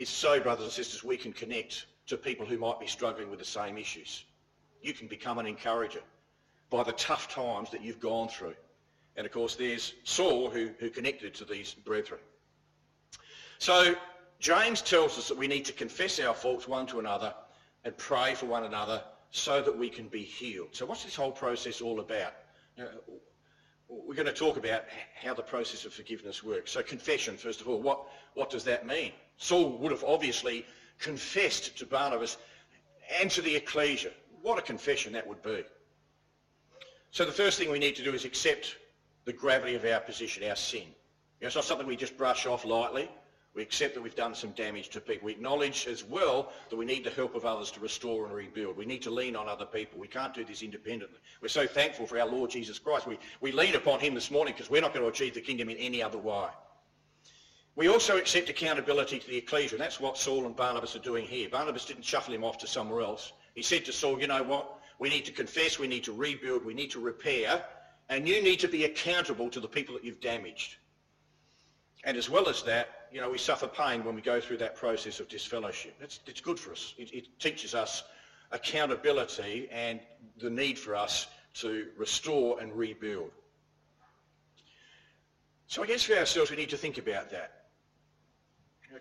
It's 0.00 0.10
so, 0.10 0.40
brothers 0.40 0.64
and 0.64 0.72
sisters, 0.72 1.04
we 1.04 1.16
can 1.16 1.32
connect 1.32 1.86
to 2.08 2.16
people 2.16 2.46
who 2.46 2.58
might 2.58 2.80
be 2.80 2.86
struggling 2.88 3.30
with 3.30 3.38
the 3.38 3.44
same 3.44 3.78
issues. 3.78 4.24
You 4.82 4.92
can 4.92 5.06
become 5.06 5.38
an 5.38 5.46
encourager. 5.46 6.00
By 6.70 6.82
the 6.82 6.92
tough 6.92 7.28
times 7.28 7.70
that 7.70 7.82
you've 7.82 8.00
gone 8.00 8.28
through. 8.28 8.54
And 9.16 9.26
of 9.26 9.32
course, 9.32 9.56
there's 9.56 9.94
Saul 10.04 10.50
who, 10.50 10.70
who 10.78 10.88
connected 10.88 11.34
to 11.34 11.44
these 11.44 11.74
brethren. 11.74 12.20
So 13.58 13.94
James 14.38 14.80
tells 14.80 15.18
us 15.18 15.28
that 15.28 15.36
we 15.36 15.48
need 15.48 15.64
to 15.66 15.72
confess 15.72 16.18
our 16.20 16.32
faults 16.32 16.66
one 16.66 16.86
to 16.86 17.00
another 17.00 17.34
and 17.84 17.96
pray 17.96 18.34
for 18.34 18.46
one 18.46 18.64
another 18.64 19.02
so 19.30 19.60
that 19.62 19.76
we 19.76 19.88
can 19.88 20.08
be 20.08 20.22
healed. 20.22 20.68
So 20.72 20.86
what's 20.86 21.04
this 21.04 21.16
whole 21.16 21.32
process 21.32 21.80
all 21.80 22.00
about? 22.00 22.32
we're 23.90 24.14
going 24.14 24.26
to 24.26 24.32
talk 24.32 24.56
about 24.56 24.84
how 25.20 25.34
the 25.34 25.42
process 25.42 25.84
of 25.84 25.92
forgiveness 25.92 26.44
works. 26.44 26.70
So 26.70 26.82
confession, 26.82 27.36
first 27.36 27.60
of 27.60 27.68
all, 27.68 27.80
what, 27.80 28.06
what 28.34 28.48
does 28.48 28.64
that 28.64 28.86
mean? 28.86 29.12
Saul 29.36 29.70
would 29.78 29.90
have 29.90 30.04
obviously 30.04 30.64
confessed 31.00 31.76
to 31.78 31.86
Barnabas 31.86 32.36
and 33.20 33.30
to 33.32 33.42
the 33.42 33.56
ecclesia. 33.56 34.10
What 34.42 34.58
a 34.58 34.62
confession 34.62 35.12
that 35.14 35.26
would 35.26 35.42
be. 35.42 35.64
So 37.10 37.24
the 37.24 37.32
first 37.32 37.58
thing 37.58 37.70
we 37.70 37.78
need 37.78 37.96
to 37.96 38.04
do 38.04 38.14
is 38.14 38.24
accept 38.24 38.76
the 39.24 39.32
gravity 39.32 39.74
of 39.74 39.84
our 39.84 40.00
position, 40.00 40.48
our 40.48 40.56
sin. 40.56 40.82
You 40.82 41.42
know, 41.42 41.46
it's 41.48 41.56
not 41.56 41.64
something 41.64 41.86
we 41.86 41.96
just 41.96 42.16
brush 42.16 42.46
off 42.46 42.64
lightly. 42.64 43.10
We 43.52 43.62
accept 43.62 43.94
that 43.94 44.00
we've 44.00 44.14
done 44.14 44.34
some 44.36 44.50
damage 44.52 44.90
to 44.90 45.00
people. 45.00 45.26
We 45.26 45.32
acknowledge 45.32 45.88
as 45.88 46.04
well 46.04 46.52
that 46.68 46.76
we 46.76 46.84
need 46.84 47.02
the 47.02 47.10
help 47.10 47.34
of 47.34 47.44
others 47.44 47.72
to 47.72 47.80
restore 47.80 48.24
and 48.24 48.32
rebuild. 48.32 48.76
We 48.76 48.86
need 48.86 49.02
to 49.02 49.10
lean 49.10 49.34
on 49.34 49.48
other 49.48 49.64
people. 49.64 49.98
We 49.98 50.06
can't 50.06 50.32
do 50.32 50.44
this 50.44 50.62
independently. 50.62 51.18
We're 51.42 51.48
so 51.48 51.66
thankful 51.66 52.06
for 52.06 52.20
our 52.20 52.28
Lord 52.28 52.50
Jesus 52.50 52.78
Christ. 52.78 53.08
We, 53.08 53.18
we 53.40 53.50
lean 53.50 53.74
upon 53.74 53.98
him 53.98 54.14
this 54.14 54.30
morning 54.30 54.54
because 54.54 54.70
we're 54.70 54.80
not 54.80 54.94
going 54.94 55.04
to 55.04 55.10
achieve 55.10 55.34
the 55.34 55.40
kingdom 55.40 55.68
in 55.68 55.78
any 55.78 56.00
other 56.00 56.18
way. 56.18 56.46
We 57.74 57.88
also 57.88 58.18
accept 58.18 58.48
accountability 58.50 59.18
to 59.18 59.26
the 59.26 59.38
ecclesia, 59.38 59.76
and 59.76 59.80
that's 59.80 59.98
what 59.98 60.16
Saul 60.16 60.46
and 60.46 60.54
Barnabas 60.54 60.94
are 60.94 61.00
doing 61.00 61.24
here. 61.24 61.48
Barnabas 61.48 61.86
didn't 61.86 62.04
shuffle 62.04 62.34
him 62.34 62.44
off 62.44 62.58
to 62.58 62.68
somewhere 62.68 63.00
else. 63.00 63.32
He 63.54 63.62
said 63.62 63.84
to 63.86 63.92
Saul, 63.92 64.20
you 64.20 64.28
know 64.28 64.42
what? 64.44 64.79
We 65.00 65.08
need 65.08 65.24
to 65.24 65.32
confess, 65.32 65.78
we 65.78 65.88
need 65.88 66.04
to 66.04 66.12
rebuild, 66.12 66.64
we 66.64 66.74
need 66.74 66.90
to 66.90 67.00
repair, 67.00 67.64
and 68.10 68.28
you 68.28 68.42
need 68.42 68.60
to 68.60 68.68
be 68.68 68.84
accountable 68.84 69.48
to 69.48 69.58
the 69.58 69.66
people 69.66 69.94
that 69.94 70.04
you've 70.04 70.20
damaged. 70.20 70.76
And 72.04 72.18
as 72.18 72.28
well 72.28 72.50
as 72.50 72.62
that, 72.64 73.08
you 73.10 73.20
know, 73.20 73.30
we 73.30 73.38
suffer 73.38 73.66
pain 73.66 74.04
when 74.04 74.14
we 74.14 74.20
go 74.20 74.40
through 74.40 74.58
that 74.58 74.76
process 74.76 75.18
of 75.18 75.28
disfellowship. 75.28 75.96
It's, 76.02 76.20
it's 76.26 76.42
good 76.42 76.60
for 76.60 76.72
us. 76.72 76.94
It, 76.98 77.12
it 77.14 77.40
teaches 77.40 77.74
us 77.74 78.04
accountability 78.52 79.68
and 79.72 80.00
the 80.38 80.50
need 80.50 80.78
for 80.78 80.94
us 80.94 81.28
to 81.54 81.88
restore 81.96 82.60
and 82.60 82.70
rebuild. 82.72 83.30
So 85.66 85.82
I 85.82 85.86
guess 85.86 86.02
for 86.02 86.14
ourselves 86.14 86.50
we 86.50 86.58
need 86.58 86.70
to 86.70 86.76
think 86.76 86.98
about 86.98 87.30
that. 87.30 87.62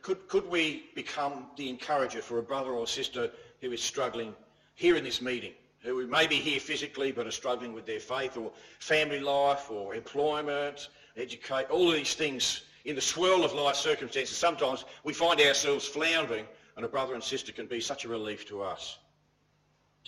Could, 0.02 0.30
could 0.30 0.50
we 0.50 0.86
become 0.96 1.48
the 1.58 1.68
encourager 1.68 2.22
for 2.22 2.38
a 2.38 2.44
brother 2.44 2.72
or 2.72 2.88
sister 2.88 3.32
who 3.60 3.72
is 3.72 3.82
struggling 3.82 4.34
here 4.76 4.96
in 4.96 5.04
this 5.04 5.22
meeting, 5.22 5.54
who 5.82 6.06
may 6.08 6.28
be 6.28 6.36
here 6.36 6.60
physically 6.60 7.12
but 7.12 7.28
are 7.28 7.32
struggling 7.32 7.74
with 7.74 7.86
their 7.86 8.00
faith 8.00 8.38
or 8.38 8.52
family 8.80 9.20
life 9.20 9.70
or 9.72 9.96
employment, 9.96 10.90
educate, 11.18 11.70
all 11.70 11.90
of 11.90 11.96
these 11.96 12.16
things 12.16 12.64
in 12.86 12.96
the 12.96 13.02
swirl 13.02 13.44
of 13.44 13.54
life 13.54 13.76
circumstances, 13.76 14.38
sometimes 14.38 14.86
we 15.04 15.14
find 15.14 15.40
ourselves 15.42 15.88
floundering 15.88 16.46
and 16.76 16.86
a 16.86 16.90
brother 16.90 17.14
and 17.14 17.24
sister 17.24 17.52
can 17.52 17.66
be 17.66 17.82
such 17.82 18.06
a 18.06 18.08
relief 18.08 18.48
to 18.48 18.62
us. 18.62 19.00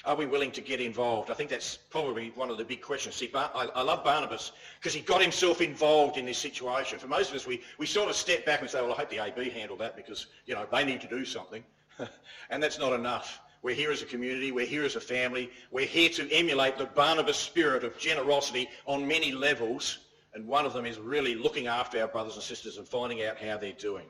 Are 0.06 0.16
we 0.16 0.26
willing 0.26 0.52
to 0.54 0.62
get 0.62 0.82
involved? 0.82 1.30
I 1.30 1.36
think 1.36 1.50
that's 1.50 1.78
probably 1.78 2.32
one 2.32 2.50
of 2.50 2.58
the 2.58 2.64
big 2.64 2.82
questions. 2.82 3.16
See, 3.16 3.28
Bar- 3.28 3.52
I, 3.54 3.68
I, 3.76 3.82
love 3.84 4.04
Barnabas 4.04 4.52
because 4.80 4.94
he 4.94 5.02
got 5.02 5.22
himself 5.22 5.62
involved 5.62 6.18
in 6.18 6.26
this 6.26 6.40
situation. 6.40 6.98
For 6.98 7.08
most 7.08 7.30
of 7.30 7.36
us, 7.36 7.46
we, 7.46 7.62
we 7.78 7.86
sort 7.86 8.10
of 8.10 8.16
step 8.16 8.46
back 8.46 8.62
and 8.62 8.70
say, 8.70 8.82
well, 8.82 8.94
I 8.94 8.96
hope 8.96 9.10
the 9.10 9.20
AB 9.20 9.50
handled 9.52 9.80
that 9.80 9.96
because, 9.96 10.28
you 10.46 10.56
know, 10.56 10.66
they 10.72 10.84
need 10.84 11.02
to 11.02 11.08
do 11.08 11.24
something. 11.24 11.64
and 12.50 12.64
that's 12.64 12.80
not 12.80 12.94
enough. 12.94 13.42
We're 13.62 13.76
here 13.76 13.92
as 13.92 14.02
a 14.02 14.06
community. 14.06 14.52
We're 14.52 14.66
here 14.66 14.84
as 14.84 14.96
a 14.96 15.02
family. 15.02 15.52
We're 15.72 15.86
here 15.86 16.10
to 16.10 16.32
emulate 16.32 16.78
the 16.78 16.86
Barnabas 16.86 17.38
spirit 17.38 17.84
of 17.84 17.98
generosity 17.98 18.70
on 18.86 19.08
many 19.08 19.32
levels 19.32 20.00
and 20.34 20.48
one 20.48 20.66
of 20.66 20.74
them 20.74 20.86
is 20.86 20.98
really 20.98 21.36
looking 21.36 21.68
after 21.68 22.02
our 22.02 22.08
brothers 22.08 22.36
and 22.36 22.44
sisters 22.44 22.78
and 22.78 22.88
finding 22.88 23.24
out 23.24 23.38
how 23.38 23.58
they're 23.58 23.74
doing. 23.74 24.06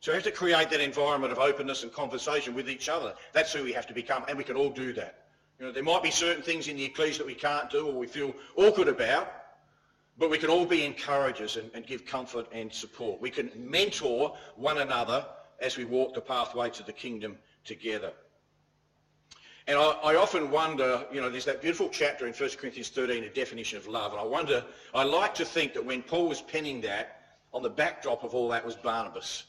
So 0.00 0.12
we 0.12 0.14
have 0.14 0.24
to 0.24 0.30
create 0.30 0.70
that 0.70 0.80
environment 0.80 1.32
of 1.32 1.38
openness 1.38 1.82
and 1.82 1.92
conversation 1.92 2.54
with 2.54 2.70
each 2.70 2.88
other. 2.88 3.14
That's 3.32 3.52
who 3.52 3.62
we 3.64 3.72
have 3.74 3.86
to 3.88 3.94
become, 3.94 4.24
and 4.28 4.38
we 4.38 4.44
can 4.44 4.56
all 4.56 4.70
do 4.70 4.94
that. 4.94 5.26
You 5.58 5.66
know, 5.66 5.72
there 5.72 5.82
might 5.82 6.02
be 6.02 6.10
certain 6.10 6.42
things 6.42 6.68
in 6.68 6.76
the 6.76 6.84
ecclesia 6.84 7.18
that 7.18 7.26
we 7.26 7.34
can't 7.34 7.68
do 7.68 7.86
or 7.88 7.92
we 7.92 8.06
feel 8.06 8.34
awkward 8.56 8.88
about, 8.88 9.30
but 10.16 10.30
we 10.30 10.38
can 10.38 10.48
all 10.48 10.64
be 10.64 10.86
encouragers 10.86 11.58
and, 11.58 11.70
and 11.74 11.86
give 11.86 12.06
comfort 12.06 12.46
and 12.52 12.72
support. 12.72 13.20
We 13.20 13.28
can 13.28 13.50
mentor 13.54 14.36
one 14.56 14.78
another 14.78 15.26
as 15.60 15.76
we 15.76 15.84
walk 15.84 16.14
the 16.14 16.22
pathway 16.22 16.70
to 16.70 16.82
the 16.82 16.92
kingdom 16.92 17.36
together. 17.64 18.12
And 19.70 19.78
I, 19.78 19.92
I, 20.02 20.16
often 20.16 20.50
wonder, 20.50 21.06
you 21.12 21.20
know, 21.20 21.30
there's 21.30 21.44
that 21.44 21.62
beautiful 21.62 21.88
chapter 21.88 22.26
in 22.26 22.32
1 22.32 22.50
Corinthians 22.58 22.88
13, 22.88 23.22
a 23.22 23.28
definition 23.28 23.78
of 23.78 23.86
love. 23.86 24.10
And 24.10 24.20
I 24.20 24.24
wonder, 24.24 24.64
I 24.92 25.04
like 25.04 25.32
to 25.36 25.44
think 25.44 25.74
that 25.74 25.86
when 25.86 26.02
Paul 26.02 26.28
was 26.28 26.42
penning 26.42 26.80
that, 26.80 27.38
on 27.52 27.62
the 27.62 27.70
backdrop 27.70 28.24
of 28.24 28.34
all 28.34 28.48
that 28.48 28.66
was 28.66 28.74
Barnabas. 28.74 29.44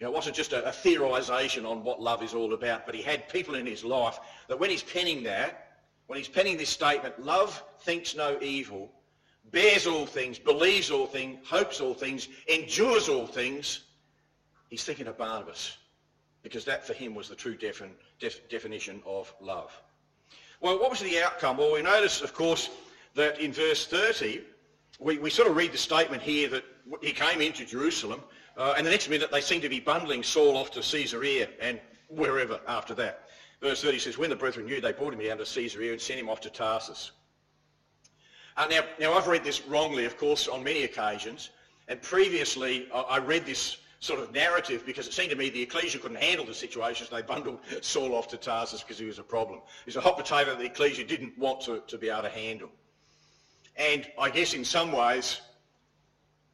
You 0.00 0.06
know, 0.06 0.10
it 0.10 0.14
wasn't 0.14 0.36
just 0.36 0.54
a, 0.54 0.66
a 0.66 0.72
theorisation 0.72 1.70
on 1.70 1.84
what 1.84 2.00
love 2.00 2.22
is 2.22 2.32
all 2.32 2.54
about, 2.54 2.86
but 2.86 2.94
he 2.94 3.02
had 3.02 3.28
people 3.28 3.56
in 3.56 3.66
his 3.66 3.84
life 3.84 4.18
that 4.48 4.58
when 4.58 4.70
he's 4.70 4.82
penning 4.82 5.22
that, 5.24 5.80
when 6.06 6.16
he's 6.16 6.28
penning 6.28 6.56
this 6.56 6.70
statement, 6.70 7.22
love 7.22 7.62
thinks 7.80 8.16
no 8.16 8.38
evil, 8.40 8.90
bears 9.52 9.86
all 9.86 10.06
things, 10.06 10.38
believes 10.38 10.90
all 10.90 11.06
things, 11.06 11.46
hopes 11.46 11.82
all 11.82 11.92
things, 11.92 12.28
endures 12.46 13.10
all 13.10 13.26
things, 13.26 13.80
he's 14.70 14.84
thinking 14.84 15.08
of 15.08 15.18
Barnabas 15.18 15.76
because 16.42 16.64
that 16.64 16.86
for 16.86 16.94
him 16.94 17.14
was 17.14 17.28
the 17.28 17.34
true 17.34 17.54
defin, 17.54 17.90
def, 18.18 18.48
definition 18.48 19.02
of 19.06 19.34
love. 19.40 19.72
Well, 20.60 20.78
what 20.78 20.90
was 20.90 21.00
the 21.00 21.20
outcome? 21.20 21.56
Well, 21.56 21.72
we 21.72 21.82
notice, 21.82 22.20
of 22.20 22.34
course, 22.34 22.70
that 23.14 23.40
in 23.40 23.52
verse 23.52 23.86
30, 23.86 24.42
we, 24.98 25.18
we 25.18 25.30
sort 25.30 25.48
of 25.48 25.56
read 25.56 25.72
the 25.72 25.78
statement 25.78 26.22
here 26.22 26.48
that 26.48 26.64
he 27.00 27.12
came 27.12 27.40
into 27.40 27.64
Jerusalem, 27.64 28.22
uh, 28.56 28.74
and 28.76 28.84
the 28.84 28.90
next 28.90 29.08
minute 29.08 29.30
they 29.30 29.40
seem 29.40 29.60
to 29.60 29.68
be 29.68 29.80
bundling 29.80 30.22
Saul 30.22 30.56
off 30.56 30.70
to 30.72 30.80
Caesarea 30.80 31.48
and 31.60 31.80
wherever 32.08 32.60
after 32.66 32.94
that. 32.94 33.28
Verse 33.60 33.82
30 33.82 33.98
says, 33.98 34.18
when 34.18 34.30
the 34.30 34.36
brethren 34.36 34.66
knew, 34.66 34.80
they 34.80 34.92
brought 34.92 35.14
him 35.14 35.20
down 35.20 35.38
to 35.38 35.44
Caesarea 35.44 35.92
and 35.92 36.00
sent 36.00 36.18
him 36.18 36.28
off 36.28 36.40
to 36.40 36.50
Tarsus. 36.50 37.12
Uh, 38.56 38.66
now, 38.68 38.80
now, 38.98 39.12
I've 39.12 39.28
read 39.28 39.44
this 39.44 39.64
wrongly, 39.66 40.04
of 40.04 40.16
course, 40.16 40.48
on 40.48 40.64
many 40.64 40.82
occasions, 40.82 41.50
and 41.86 42.02
previously 42.02 42.88
I, 42.92 43.00
I 43.00 43.18
read 43.18 43.46
this 43.46 43.76
sort 44.00 44.20
of 44.20 44.32
narrative 44.32 44.84
because 44.86 45.06
it 45.08 45.12
seemed 45.12 45.30
to 45.30 45.36
me 45.36 45.50
the 45.50 45.62
ecclesia 45.62 45.98
couldn't 45.98 46.22
handle 46.22 46.46
the 46.46 46.54
situation, 46.54 47.06
so 47.06 47.16
they 47.16 47.22
bundled 47.22 47.58
Saul 47.80 48.14
off 48.14 48.28
to 48.28 48.36
Tarsus 48.36 48.82
because 48.82 48.98
he 48.98 49.06
was 49.06 49.18
a 49.18 49.24
problem. 49.24 49.60
He's 49.84 49.96
a 49.96 50.00
hot 50.00 50.16
potato 50.16 50.50
that 50.50 50.58
the 50.58 50.66
ecclesia 50.66 51.04
didn't 51.04 51.36
want 51.38 51.60
to, 51.62 51.82
to 51.86 51.98
be 51.98 52.08
able 52.08 52.22
to 52.22 52.28
handle. 52.28 52.70
And 53.76 54.08
I 54.18 54.30
guess 54.30 54.54
in 54.54 54.64
some 54.64 54.92
ways, 54.92 55.40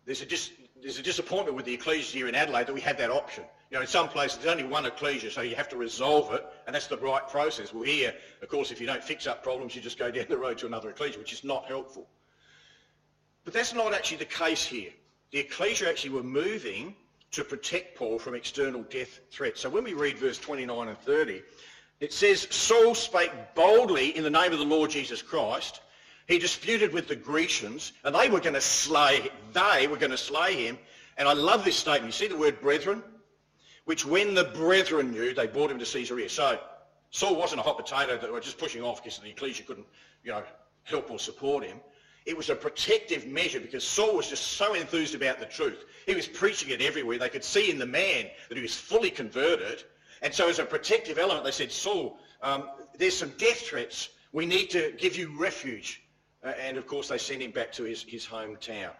there's 0.04 0.22
a, 0.22 0.26
dis, 0.26 0.50
there's 0.80 0.98
a 0.98 1.02
disappointment 1.02 1.56
with 1.56 1.66
the 1.66 1.74
ecclesia 1.74 2.18
here 2.18 2.28
in 2.28 2.34
Adelaide 2.34 2.66
that 2.66 2.74
we 2.74 2.80
had 2.80 2.98
that 2.98 3.10
option. 3.10 3.44
You 3.70 3.76
know, 3.78 3.82
in 3.82 3.86
some 3.88 4.08
places 4.08 4.38
there's 4.38 4.52
only 4.52 4.68
one 4.68 4.86
ecclesia, 4.86 5.30
so 5.30 5.40
you 5.40 5.56
have 5.56 5.68
to 5.70 5.76
resolve 5.76 6.32
it, 6.32 6.44
and 6.66 6.74
that's 6.74 6.86
the 6.86 6.98
right 6.98 7.26
process. 7.28 7.72
Well, 7.72 7.84
here, 7.84 8.14
of 8.42 8.48
course, 8.48 8.70
if 8.70 8.80
you 8.80 8.86
don't 8.86 9.02
fix 9.02 9.26
up 9.26 9.42
problems, 9.42 9.74
you 9.74 9.82
just 9.82 9.98
go 9.98 10.10
down 10.10 10.26
the 10.28 10.36
road 10.36 10.58
to 10.58 10.66
another 10.66 10.90
ecclesia, 10.90 11.18
which 11.18 11.32
is 11.32 11.44
not 11.44 11.66
helpful. 11.66 12.06
But 13.44 13.52
that's 13.52 13.74
not 13.74 13.92
actually 13.92 14.18
the 14.18 14.26
case 14.26 14.64
here. 14.64 14.90
The 15.30 15.40
ecclesia 15.40 15.88
actually 15.88 16.10
were 16.10 16.22
moving 16.22 16.94
to 17.34 17.44
protect 17.44 17.96
Paul 17.96 18.18
from 18.18 18.34
external 18.34 18.82
death 18.82 19.20
threats. 19.30 19.60
So 19.60 19.70
when 19.70 19.84
we 19.84 19.94
read 19.94 20.18
verse 20.18 20.38
29 20.38 20.88
and 20.88 20.98
30, 20.98 21.42
it 22.00 22.12
says, 22.12 22.46
Saul 22.50 22.94
spake 22.94 23.32
boldly 23.54 24.16
in 24.16 24.24
the 24.24 24.30
name 24.30 24.52
of 24.52 24.58
the 24.58 24.64
Lord 24.64 24.90
Jesus 24.90 25.22
Christ. 25.22 25.80
He 26.26 26.38
disputed 26.38 26.92
with 26.92 27.08
the 27.08 27.16
Grecians, 27.16 27.92
and 28.04 28.14
they 28.14 28.28
were 28.28 28.40
going 28.40 28.54
to 28.54 28.60
slay, 28.60 29.30
they 29.52 29.86
were 29.86 29.96
going 29.96 30.10
to 30.10 30.18
slay 30.18 30.66
him. 30.66 30.78
And 31.16 31.28
I 31.28 31.32
love 31.32 31.64
this 31.64 31.76
statement. 31.76 32.06
You 32.06 32.12
see 32.12 32.28
the 32.28 32.36
word 32.36 32.60
brethren? 32.60 33.02
Which 33.84 34.06
when 34.06 34.34
the 34.34 34.44
brethren 34.44 35.10
knew, 35.10 35.34
they 35.34 35.46
brought 35.46 35.70
him 35.70 35.78
to 35.78 35.84
Caesarea. 35.84 36.28
So 36.28 36.58
Saul 37.10 37.36
wasn't 37.36 37.60
a 37.60 37.62
hot 37.62 37.76
potato 37.76 38.16
that 38.16 38.32
were 38.32 38.40
just 38.40 38.58
pushing 38.58 38.82
off 38.82 39.02
because 39.02 39.18
the 39.18 39.28
ecclesia 39.28 39.64
couldn't, 39.64 39.86
you 40.24 40.32
know, 40.32 40.42
help 40.84 41.10
or 41.10 41.18
support 41.18 41.64
him. 41.64 41.78
It 42.26 42.36
was 42.36 42.48
a 42.48 42.54
protective 42.54 43.26
measure 43.26 43.60
because 43.60 43.84
Saul 43.84 44.16
was 44.16 44.28
just 44.28 44.52
so 44.52 44.74
enthused 44.74 45.14
about 45.14 45.40
the 45.40 45.46
truth. 45.46 45.84
He 46.06 46.14
was 46.14 46.26
preaching 46.26 46.70
it 46.70 46.80
everywhere. 46.80 47.18
They 47.18 47.28
could 47.28 47.44
see 47.44 47.70
in 47.70 47.78
the 47.78 47.86
man 47.86 48.30
that 48.48 48.56
he 48.56 48.62
was 48.62 48.74
fully 48.74 49.10
converted. 49.10 49.84
And 50.22 50.32
so 50.32 50.48
as 50.48 50.58
a 50.58 50.64
protective 50.64 51.18
element, 51.18 51.44
they 51.44 51.50
said, 51.50 51.70
Saul, 51.70 52.18
um, 52.42 52.70
there's 52.98 53.16
some 53.16 53.32
death 53.36 53.60
threats. 53.60 54.08
We 54.32 54.46
need 54.46 54.70
to 54.70 54.94
give 54.96 55.16
you 55.16 55.38
refuge. 55.38 56.02
Uh, 56.42 56.52
and 56.60 56.78
of 56.78 56.86
course, 56.86 57.08
they 57.08 57.18
sent 57.18 57.42
him 57.42 57.50
back 57.50 57.72
to 57.72 57.84
his, 57.84 58.02
his 58.02 58.26
hometown. 58.26 58.92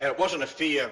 And 0.00 0.10
it 0.10 0.18
wasn't 0.18 0.42
a 0.42 0.46
fear. 0.46 0.90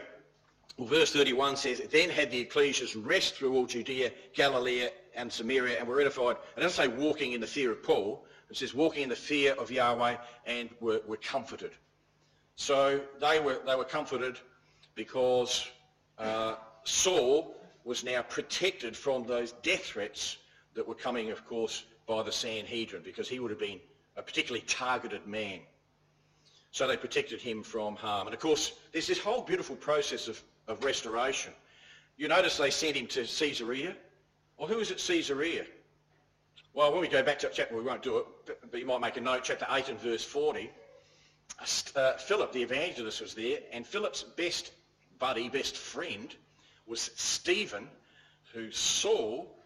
Well, 0.77 0.89
verse 0.89 1.13
31 1.13 1.57
says, 1.57 1.81
Then 1.91 2.11
had 2.11 2.31
the 2.31 2.45
ecclesias 2.45 2.97
rest 2.97 3.37
through 3.37 3.55
all 3.55 3.67
Judea, 3.67 4.11
Galilee, 4.35 4.89
and 5.15 5.33
Samaria, 5.33 5.79
and 5.79 5.89
were 5.89 6.01
edified. 6.01 6.37
It 6.57 6.61
doesn't 6.61 6.77
say 6.77 6.89
walking 6.89 7.33
in 7.33 7.41
the 7.41 7.47
fear 7.47 7.73
of 7.73 7.83
Paul. 7.83 8.27
It 8.51 8.57
says 8.57 8.75
walking 8.75 9.03
in 9.03 9.09
the 9.09 9.17
fear 9.17 9.55
of 9.55 9.71
Yahweh 9.71 10.17
and 10.47 10.71
were, 10.81 11.01
were 11.07 11.17
comforted. 11.17 11.73
So 12.57 13.01
they 13.21 13.41
were, 13.41 13.61
they 13.67 13.75
were 13.75 13.85
comforted 13.85 14.39
because 14.95 15.67
uh, 16.19 16.57
Saul 16.85 17.57
was 17.85 18.05
now 18.05 18.23
protected 18.23 18.97
from 18.97 19.27
those 19.27 19.53
death 19.63 19.85
threats 19.85 20.39
that 20.75 20.87
were 20.87 20.95
coming, 20.95 21.31
of 21.31 21.47
course, 21.47 21.85
by 22.07 22.23
the 22.23 22.33
Sanhedrin 22.33 23.03
because 23.03 23.29
he 23.29 23.41
would 23.41 23.51
have 23.51 23.61
been 23.61 23.81
a 24.17 24.23
particularly 24.23 24.65
targeted 24.67 25.27
man. 25.27 25.61
So 26.71 26.87
they 26.87 26.97
protected 26.97 27.41
him 27.41 27.63
from 27.63 27.97
harm. 27.97 28.27
And 28.27 28.35
of 28.35 28.41
course, 28.41 28.73
there's 28.93 29.07
this 29.07 29.19
whole 29.19 29.43
beautiful 29.43 29.77
process 29.77 30.29
of, 30.29 30.43
of 30.67 30.83
restoration. 30.85 31.53
You 32.17 32.29
notice 32.29 32.57
they 32.57 32.71
sent 32.71 32.97
him 32.97 33.07
to 33.09 33.25
Caesarea. 33.25 33.95
Well, 34.57 34.69
who 34.69 34.77
was 34.77 34.91
at 34.91 34.99
Caesarea? 34.99 35.67
Well, 36.75 36.91
when 36.91 37.03
we 37.03 37.07
go 37.07 37.23
back 37.23 37.39
to 37.39 37.51
chapter, 37.53 37.77
we 37.77 37.83
won't 37.83 38.03
do 38.03 38.19
it, 38.19 38.27
but 38.69 38.81
you 38.81 38.85
might 38.85 39.01
make 39.01 39.17
a 39.17 39.21
note, 39.21 39.45
chapter 39.45 39.65
8 39.71 39.91
and 39.91 40.01
verse 40.01 40.25
40. 40.25 40.69
Uh, 41.95 42.13
Philip, 42.15 42.51
the 42.51 42.63
evangelist, 42.63 43.21
was 43.21 43.33
there, 43.33 43.61
and 43.73 43.87
Philip's 43.87 44.25
best 44.25 44.73
buddy, 45.21 45.49
best 45.49 45.77
friend, 45.77 46.35
was 46.85 47.13
Stephen, 47.15 47.89
who 48.53 48.73
Saul 48.73 49.57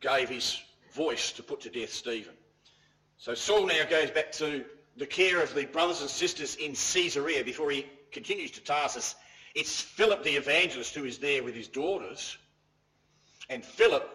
gave 0.00 0.28
his 0.28 0.60
voice 0.92 1.32
to 1.32 1.42
put 1.42 1.62
to 1.62 1.70
death 1.70 1.90
Stephen. 1.90 2.34
So 3.16 3.32
Saul 3.32 3.64
now 3.64 3.84
goes 3.88 4.10
back 4.10 4.30
to 4.32 4.62
the 4.98 5.06
care 5.06 5.42
of 5.42 5.54
the 5.54 5.64
brothers 5.64 6.02
and 6.02 6.10
sisters 6.10 6.56
in 6.56 6.72
Caesarea 6.74 7.44
before 7.44 7.70
he 7.70 7.86
continues 8.10 8.50
to 8.50 8.60
Tarsus. 8.60 9.14
It's 9.54 9.80
Philip 9.80 10.22
the 10.22 10.36
evangelist 10.36 10.94
who 10.94 11.06
is 11.06 11.16
there 11.16 11.42
with 11.42 11.54
his 11.54 11.68
daughters. 11.68 12.36
And 13.48 13.64
Philip 13.64 14.06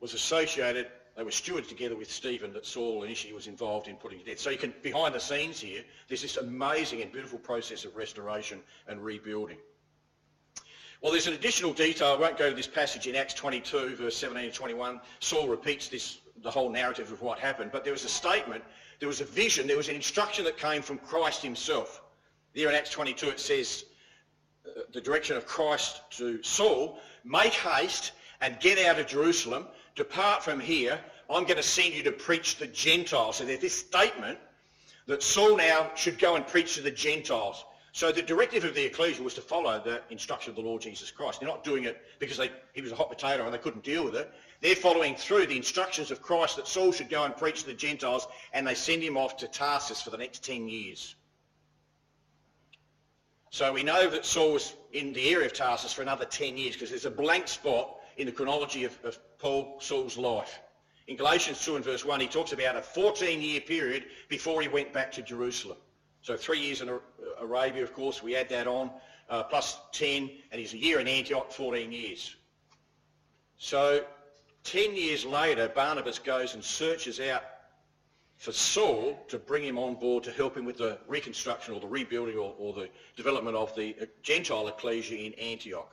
was 0.00 0.14
associated, 0.14 0.86
they 1.16 1.22
were 1.22 1.30
stewards 1.30 1.68
together 1.68 1.96
with 1.96 2.10
Stephen 2.10 2.52
that 2.54 2.66
Saul 2.66 3.04
initially 3.04 3.32
was 3.32 3.46
involved 3.46 3.86
in 3.86 3.96
putting 3.96 4.18
to 4.18 4.24
death. 4.24 4.40
So 4.40 4.50
you 4.50 4.58
can, 4.58 4.74
behind 4.82 5.14
the 5.14 5.20
scenes 5.20 5.60
here, 5.60 5.82
there's 6.08 6.22
this 6.22 6.36
amazing 6.36 7.02
and 7.02 7.12
beautiful 7.12 7.38
process 7.38 7.84
of 7.84 7.94
restoration 7.94 8.60
and 8.88 9.00
rebuilding. 9.00 9.58
Well, 11.00 11.12
there's 11.12 11.26
an 11.26 11.34
additional 11.34 11.72
detail. 11.72 12.08
I 12.08 12.16
won't 12.18 12.38
go 12.38 12.48
to 12.48 12.56
this 12.56 12.66
passage 12.66 13.06
in 13.06 13.14
Acts 13.14 13.34
22, 13.34 13.96
verse 13.96 14.16
17 14.16 14.46
and 14.46 14.54
21. 14.54 15.00
Saul 15.20 15.48
repeats 15.48 15.88
this, 15.88 16.18
the 16.42 16.50
whole 16.50 16.70
narrative 16.70 17.12
of 17.12 17.22
what 17.22 17.38
happened. 17.38 17.70
But 17.72 17.84
there 17.84 17.92
was 17.92 18.04
a 18.04 18.08
statement, 18.08 18.64
there 18.98 19.08
was 19.08 19.20
a 19.20 19.24
vision, 19.24 19.66
there 19.66 19.76
was 19.76 19.88
an 19.88 19.96
instruction 19.96 20.44
that 20.46 20.56
came 20.56 20.82
from 20.82 20.98
Christ 20.98 21.42
himself. 21.42 22.02
There 22.54 22.68
in 22.68 22.74
Acts 22.74 22.90
22 22.90 23.28
it 23.28 23.40
says, 23.40 23.84
uh, 24.66 24.80
the 24.92 25.00
direction 25.00 25.36
of 25.36 25.46
Christ 25.46 26.00
to 26.12 26.42
Saul, 26.42 26.98
make 27.22 27.52
haste 27.52 28.12
and 28.40 28.58
get 28.60 28.78
out 28.78 28.98
of 28.98 29.06
Jerusalem, 29.06 29.66
depart 29.94 30.42
from 30.42 30.60
here, 30.60 30.98
I'm 31.30 31.44
going 31.44 31.56
to 31.56 31.62
send 31.62 31.94
you 31.94 32.02
to 32.04 32.12
preach 32.12 32.54
to 32.54 32.60
the 32.60 32.66
Gentiles. 32.66 33.36
So 33.36 33.44
there's 33.44 33.60
this 33.60 33.78
statement 33.78 34.38
that 35.06 35.22
Saul 35.22 35.56
now 35.56 35.90
should 35.94 36.18
go 36.18 36.36
and 36.36 36.46
preach 36.46 36.74
to 36.74 36.82
the 36.82 36.90
Gentiles. 36.90 37.64
So 37.92 38.10
the 38.10 38.22
directive 38.22 38.64
of 38.64 38.74
the 38.74 38.84
ecclesia 38.84 39.22
was 39.22 39.34
to 39.34 39.40
follow 39.40 39.80
the 39.80 40.02
instruction 40.10 40.50
of 40.50 40.56
the 40.56 40.62
Lord 40.62 40.82
Jesus 40.82 41.12
Christ. 41.12 41.38
They're 41.38 41.48
not 41.48 41.62
doing 41.62 41.84
it 41.84 42.02
because 42.18 42.36
they, 42.36 42.50
he 42.72 42.82
was 42.82 42.90
a 42.90 42.96
hot 42.96 43.08
potato 43.08 43.44
and 43.44 43.54
they 43.54 43.58
couldn't 43.58 43.84
deal 43.84 44.04
with 44.04 44.16
it. 44.16 44.32
They're 44.60 44.74
following 44.74 45.14
through 45.14 45.46
the 45.46 45.56
instructions 45.56 46.10
of 46.10 46.20
Christ 46.20 46.56
that 46.56 46.66
Saul 46.66 46.90
should 46.90 47.08
go 47.08 47.24
and 47.24 47.36
preach 47.36 47.60
to 47.60 47.66
the 47.66 47.74
Gentiles 47.74 48.26
and 48.52 48.66
they 48.66 48.74
send 48.74 49.02
him 49.02 49.16
off 49.16 49.36
to 49.38 49.46
Tarsus 49.46 50.02
for 50.02 50.10
the 50.10 50.16
next 50.16 50.42
10 50.42 50.68
years. 50.68 51.14
So 53.50 53.72
we 53.72 53.84
know 53.84 54.10
that 54.10 54.26
Saul 54.26 54.54
was 54.54 54.74
in 54.92 55.12
the 55.12 55.30
area 55.30 55.46
of 55.46 55.52
Tarsus 55.52 55.92
for 55.92 56.02
another 56.02 56.24
10 56.24 56.56
years 56.56 56.74
because 56.74 56.90
there's 56.90 57.04
a 57.04 57.10
blank 57.10 57.46
spot 57.46 57.96
in 58.16 58.26
the 58.26 58.32
chronology 58.32 58.84
of, 58.84 58.98
of 59.04 59.18
Paul 59.38 59.78
Saul's 59.80 60.16
life. 60.16 60.60
In 61.06 61.16
Galatians 61.16 61.62
2 61.64 61.76
and 61.76 61.84
verse 61.84 62.04
1, 62.04 62.20
he 62.20 62.26
talks 62.26 62.52
about 62.52 62.76
a 62.76 62.80
14-year 62.80 63.60
period 63.60 64.04
before 64.28 64.62
he 64.62 64.68
went 64.68 64.92
back 64.92 65.12
to 65.12 65.22
Jerusalem. 65.22 65.76
So 66.22 66.36
three 66.36 66.60
years 66.60 66.80
in 66.80 66.90
Arabia, 67.38 67.82
of 67.82 67.92
course, 67.92 68.22
we 68.22 68.34
add 68.34 68.48
that 68.48 68.66
on, 68.66 68.90
uh, 69.28 69.42
plus 69.42 69.78
10, 69.92 70.30
and 70.50 70.58
he's 70.58 70.72
a 70.72 70.78
year 70.78 71.00
in 71.00 71.06
Antioch, 71.06 71.52
14 71.52 71.92
years. 71.92 72.34
So 73.58 74.04
10 74.64 74.96
years 74.96 75.26
later, 75.26 75.68
Barnabas 75.68 76.18
goes 76.18 76.54
and 76.54 76.64
searches 76.64 77.20
out 77.20 77.42
for 78.38 78.52
Saul 78.52 79.22
to 79.28 79.38
bring 79.38 79.62
him 79.62 79.78
on 79.78 79.94
board 79.94 80.24
to 80.24 80.32
help 80.32 80.56
him 80.56 80.64
with 80.64 80.78
the 80.78 80.98
reconstruction 81.06 81.74
or 81.74 81.80
the 81.80 81.86
rebuilding 81.86 82.36
or, 82.36 82.54
or 82.58 82.72
the 82.72 82.88
development 83.16 83.56
of 83.56 83.74
the 83.76 83.94
uh, 84.00 84.06
Gentile 84.22 84.68
ecclesia 84.68 85.18
in 85.18 85.34
Antioch. 85.34 85.90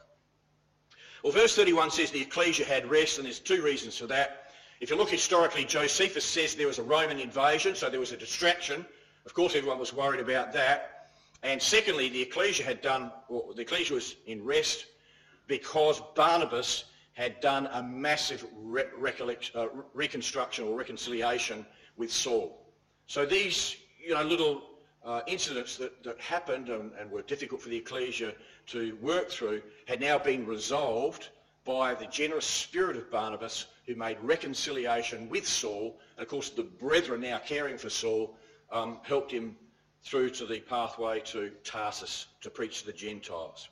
Well, 1.23 1.33
verse 1.33 1.55
31 1.55 1.91
says 1.91 2.11
the 2.11 2.21
ecclesia 2.21 2.65
had 2.65 2.89
rest, 2.89 3.17
and 3.17 3.25
there's 3.25 3.39
two 3.39 3.61
reasons 3.61 3.97
for 3.97 4.07
that. 4.07 4.51
If 4.79 4.89
you 4.89 4.95
look 4.95 5.09
historically, 5.09 5.65
Josephus 5.65 6.25
says 6.25 6.55
there 6.55 6.67
was 6.67 6.79
a 6.79 6.83
Roman 6.83 7.19
invasion, 7.19 7.75
so 7.75 7.89
there 7.89 7.99
was 7.99 8.11
a 8.11 8.17
distraction 8.17 8.85
of 9.25 9.33
course, 9.33 9.55
everyone 9.55 9.79
was 9.79 9.93
worried 9.93 10.19
about 10.19 10.51
that. 10.53 11.09
And 11.43 11.61
secondly, 11.61 12.09
the 12.09 12.21
ecclesia 12.21 12.65
had 12.65 12.81
done, 12.81 13.11
well, 13.29 13.53
the 13.55 13.61
ecclesia 13.61 13.95
was 13.95 14.15
in 14.25 14.43
rest 14.43 14.85
because 15.47 16.01
Barnabas 16.15 16.85
had 17.13 17.39
done 17.41 17.67
a 17.73 17.83
massive 17.83 18.45
re 18.55 18.83
uh, 19.55 19.67
reconstruction 19.93 20.65
or 20.65 20.77
reconciliation 20.77 21.65
with 21.97 22.11
Saul. 22.11 22.65
So 23.07 23.25
these, 23.25 23.75
you 23.99 24.13
know, 24.13 24.23
little 24.23 24.63
uh, 25.03 25.21
incidents 25.27 25.77
that, 25.77 26.03
that 26.03 26.19
happened 26.19 26.69
and, 26.69 26.91
and, 26.99 27.11
were 27.11 27.23
difficult 27.23 27.61
for 27.61 27.69
the 27.69 27.77
ecclesia 27.77 28.33
to 28.67 28.97
work 29.01 29.29
through 29.29 29.61
had 29.87 30.01
now 30.01 30.17
been 30.17 30.45
resolved 30.45 31.29
by 31.63 31.93
the 31.93 32.07
generous 32.07 32.45
spirit 32.45 32.97
of 32.97 33.11
Barnabas 33.11 33.67
who 33.85 33.95
made 33.95 34.17
reconciliation 34.21 35.29
with 35.29 35.47
Saul. 35.47 35.99
And 36.17 36.23
of 36.23 36.29
course, 36.29 36.49
the 36.49 36.63
brethren 36.63 37.21
now 37.21 37.39
caring 37.39 37.77
for 37.77 37.89
Saul 37.89 38.35
um, 38.71 38.97
helped 39.03 39.31
him 39.31 39.55
through 40.03 40.31
to 40.31 40.45
the 40.45 40.59
pathway 40.61 41.19
to 41.19 41.51
Tarsus 41.63 42.27
to 42.41 42.49
preach 42.49 42.81
to 42.81 42.87
the 42.87 42.93
Gentiles. 42.93 43.69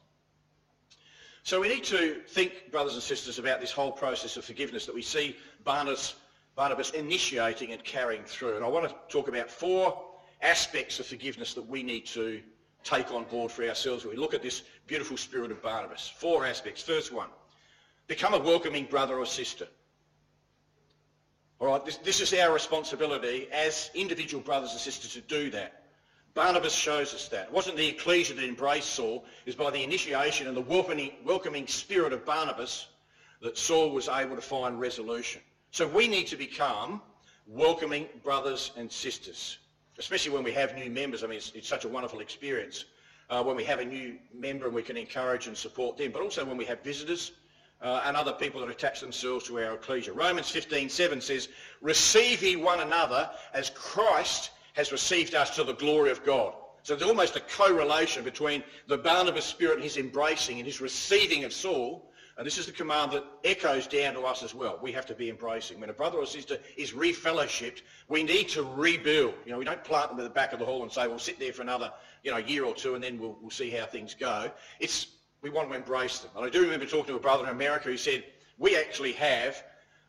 So 1.44 1.60
we 1.60 1.70
need 1.70 1.84
to 1.86 2.22
think, 2.28 2.72
brothers 2.72 2.94
and 2.94 3.02
sisters, 3.02 3.40
about 3.40 3.60
this 3.60 3.72
whole 3.72 3.92
process 3.92 4.38
of 4.38 4.46
forgiveness 4.46 4.86
that 4.86 4.94
we 4.94 5.02
see 5.02 5.36
Barnabas, 5.64 6.16
Barnabas 6.56 6.92
initiating 6.92 7.72
and 7.72 7.84
carrying 7.84 8.24
through. 8.24 8.56
And 8.56 8.66
I 8.66 8.68
want 8.68 8.88
to 8.88 8.96
talk 9.08 9.28
about 9.28 9.50
four 9.50 10.00
aspects 10.42 11.00
of 11.00 11.08
forgiveness 11.08 11.54
that 11.56 11.68
we 11.68 11.82
need 11.82 12.06
to 12.08 12.42
take 12.84 13.12
on 13.12 13.24
board 13.26 13.52
for 13.52 13.68
ourselves 13.68 14.06
when 14.06 14.16
we 14.16 14.22
look 14.22 14.34
at 14.34 14.42
this 14.42 14.64
beautiful 14.90 15.18
spirit 15.18 15.52
of 15.52 15.62
Barnabas. 15.62 16.12
Four 16.18 16.48
aspects. 16.48 16.82
First 16.82 17.14
one, 17.14 17.30
become 18.08 18.34
a 18.34 18.40
welcoming 18.40 18.86
brother 18.86 19.18
or 19.18 19.26
sister. 19.26 19.68
All 21.60 21.68
right, 21.68 21.86
this, 21.86 21.98
this 21.98 22.20
is 22.22 22.34
our 22.34 22.52
responsibility 22.52 23.48
as 23.54 23.92
individual 23.94 24.42
brothers 24.42 24.72
and 24.72 24.80
sisters 24.80 25.14
to 25.14 25.22
do 25.22 25.52
that. 25.52 25.84
Barnabas 26.34 26.74
shows 26.74 27.14
us 27.14 27.28
that. 27.28 27.48
It 27.48 27.54
wasn't 27.54 27.78
the 27.78 27.88
ecclesia 27.88 28.36
that 28.36 28.44
embraced 28.44 28.90
Saul. 28.90 29.26
It 29.46 29.50
was 29.50 29.56
by 29.56 29.70
the 29.70 29.84
initiation 29.84 30.48
and 30.48 30.58
the 30.58 30.62
welcoming, 30.62 31.12
welcoming 31.24 31.68
spirit 31.68 32.12
of 32.12 32.26
Barnabas 32.26 32.88
that 33.42 33.58
Saul 33.58 33.92
was 33.92 34.10
able 34.10 34.36
to 34.36 34.42
find 34.42 34.80
resolution. 34.80 35.42
So 35.70 35.88
we 35.88 36.08
need 36.08 36.26
to 36.28 36.36
become 36.36 37.02
welcoming 37.46 38.08
brothers 38.24 38.72
and 38.76 38.92
sisters, 38.92 39.60
especially 40.00 40.32
when 40.32 40.44
we 40.44 40.52
have 40.54 40.76
new 40.76 40.90
members. 40.90 41.24
I 41.24 41.28
mean, 41.28 41.38
it's, 41.38 41.52
it's 41.54 41.68
such 41.68 41.86
a 41.86 41.90
wonderful 41.90 42.22
experience 42.22 42.86
uh, 43.30 43.44
when 43.44 43.56
we 43.56 43.64
have 43.64 43.80
a 43.80 43.86
new 43.86 44.18
member 44.34 44.66
and 44.66 44.76
we 44.76 44.82
can 44.82 44.98
encourage 44.98 45.48
and 45.48 45.56
support 45.56 45.98
them, 45.98 46.12
but 46.12 46.22
also 46.22 46.44
when 46.44 46.58
we 46.58 46.66
have 46.66 46.84
visitors 46.84 47.32
uh, 47.82 48.02
and 48.06 48.18
other 48.18 48.34
people 48.34 48.60
that 48.62 48.70
attach 48.70 49.00
themselves 49.00 49.46
to 49.46 49.60
our 49.60 49.76
ecclesia. 49.76 50.14
Romans 50.14 50.52
15:7 50.52 51.22
says, 51.22 51.50
receive 51.82 52.44
ye 52.44 52.56
one 52.56 52.80
another 52.80 53.30
as 53.54 53.70
Christ 53.70 54.52
has 54.74 54.92
received 54.92 55.36
us 55.36 55.56
to 55.56 55.64
the 55.64 55.74
glory 55.74 56.12
of 56.12 56.24
God. 56.26 56.54
So 56.84 56.96
there's 56.96 57.10
almost 57.10 57.36
a 57.36 57.42
correlation 57.42 58.24
between 58.24 58.64
the 58.88 58.98
Barnabas 58.98 59.46
spirit 59.46 59.76
and 59.76 59.84
his 59.84 59.98
embracing 59.98 60.58
and 60.58 60.66
his 60.66 60.82
receiving 60.82 61.44
of 61.44 61.54
Saul. 61.54 62.09
And 62.40 62.46
this 62.46 62.58
is 62.58 62.68
the 62.68 62.72
command 62.72 63.12
that 63.12 63.26
echoes 63.44 63.86
down 63.86 64.14
to 64.14 64.22
us 64.22 64.44
as 64.44 64.56
well. 64.56 64.80
We 64.82 64.94
have 64.94 65.06
to 65.08 65.14
be 65.14 65.30
embracing. 65.30 65.82
When 65.82 65.90
a 65.90 65.94
brother 65.94 66.20
or 66.20 66.26
sister 66.26 66.58
is 66.78 66.94
refellowshipped, 66.94 67.82
we 68.08 68.24
need 68.24 68.48
to 68.50 68.64
rebuild. 68.64 69.34
You 69.46 69.52
know, 69.52 69.58
we 69.58 69.66
don't 69.66 69.84
plant 69.84 70.12
them 70.12 70.20
at 70.20 70.24
the 70.24 70.30
back 70.30 70.54
of 70.54 70.60
the 70.60 70.66
hall 70.66 70.82
and 70.84 70.90
say, 70.90 71.06
we'll 71.06 71.20
sit 71.20 71.38
there 71.38 71.52
for 71.52 71.64
another, 71.64 71.92
you 72.24 72.32
know, 72.32 72.38
year 72.38 72.64
or 72.64 72.74
two 72.74 72.96
and 72.96 73.04
then 73.04 73.20
we'll, 73.20 73.38
we'll 73.42 73.50
see 73.50 73.70
how 73.70 73.86
things 73.86 74.16
go. 74.18 74.50
It's 74.80 75.08
we 75.42 75.50
want 75.50 75.70
to 75.70 75.76
embrace 75.76 76.20
them. 76.20 76.32
And 76.38 76.46
I 76.46 76.50
do 76.50 76.62
remember 76.62 76.86
talking 76.86 77.08
to 77.08 77.18
a 77.18 77.20
brother 77.20 77.44
in 77.44 77.50
America 77.50 77.90
who 77.90 77.98
said, 77.98 78.24
we 78.58 78.78
actually 78.78 79.12
have, 79.14 79.62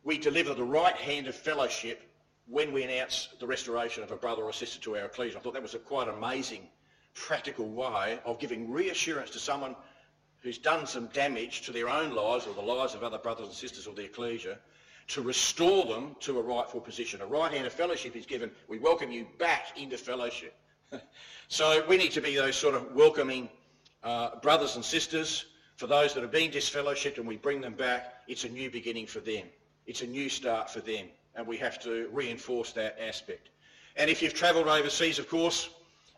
we 0.05 0.16
deliver 0.16 0.55
the 0.55 0.62
right 0.62 0.95
hand 0.95 1.27
of 1.27 1.35
fellowship 1.35 2.01
when 2.47 2.73
we 2.73 2.85
announce 2.85 3.31
the 3.40 3.47
restoration 3.49 4.05
of 4.05 4.12
a 4.12 4.16
brother 4.16 4.43
or 4.45 4.53
sister 4.53 4.81
to 4.83 4.97
our 4.97 5.07
ecclesia. 5.07 5.37
I 5.37 5.40
thought 5.40 5.55
that 5.55 5.62
was 5.62 5.75
a 5.75 5.81
quite 5.81 6.07
amazing, 6.07 6.69
practical 7.14 7.69
way 7.69 8.21
of 8.25 8.38
giving 8.38 8.71
reassurance 8.71 9.31
to 9.31 9.40
someone 9.40 9.75
who's 10.42 10.59
done 10.59 10.87
some 10.87 11.07
damage 11.09 11.62
to 11.62 11.72
their 11.72 11.88
own 11.88 12.14
lives 12.14 12.46
or 12.46 12.55
the 12.55 12.61
lives 12.61 12.94
of 12.94 13.03
other 13.03 13.18
brothers 13.18 13.46
and 13.46 13.55
sisters 13.55 13.87
of 13.87 13.96
the 13.96 14.05
ecclesia 14.05 14.59
to 15.09 15.22
restore 15.22 15.87
them 15.87 16.16
to 16.20 16.38
a 16.38 16.42
rightful 16.42 16.81
position. 16.81 17.20
A 17.20 17.26
right 17.26 17.53
hand 17.53 17.66
of 17.66 17.72
fellowship 17.72 18.14
is 18.16 18.26
given. 18.26 18.50
We 18.68 18.79
welcome 18.79 19.11
you 19.11 19.26
back 19.38 19.79
into 19.79 19.98
fellowship. 19.98 20.55
so 21.48 21.85
we 21.88 21.96
need 21.96 22.12
to 22.12 22.20
be 22.20 22.37
those 22.37 22.57
sort 22.57 22.74
of 22.74 22.94
welcoming 22.94 23.48
uh, 24.03 24.37
brothers 24.40 24.76
and 24.76 24.85
sisters, 24.85 25.46
for 25.76 25.87
those 25.87 26.14
that 26.14 26.22
have 26.22 26.31
been 26.31 26.50
disfellowshipped 26.50 27.16
and 27.16 27.26
we 27.26 27.37
bring 27.37 27.61
them 27.61 27.74
back, 27.74 28.16
it's 28.29 28.44
a 28.44 28.48
new 28.48 28.70
beginning 28.70 29.07
for 29.07 29.20
them. 29.20 29.46
It's 29.87 30.03
a 30.03 30.07
new 30.07 30.29
start 30.29 30.70
for 30.70 30.81
them. 30.81 31.07
And 31.35 31.46
we 31.46 31.57
have 31.57 31.79
to 31.81 32.09
reinforce 32.12 32.72
that 32.72 32.98
aspect. 33.00 33.48
And 33.96 34.11
if 34.11 34.20
you've 34.20 34.35
travelled 34.35 34.68
overseas, 34.68 35.18
of 35.18 35.29
course, 35.29 35.70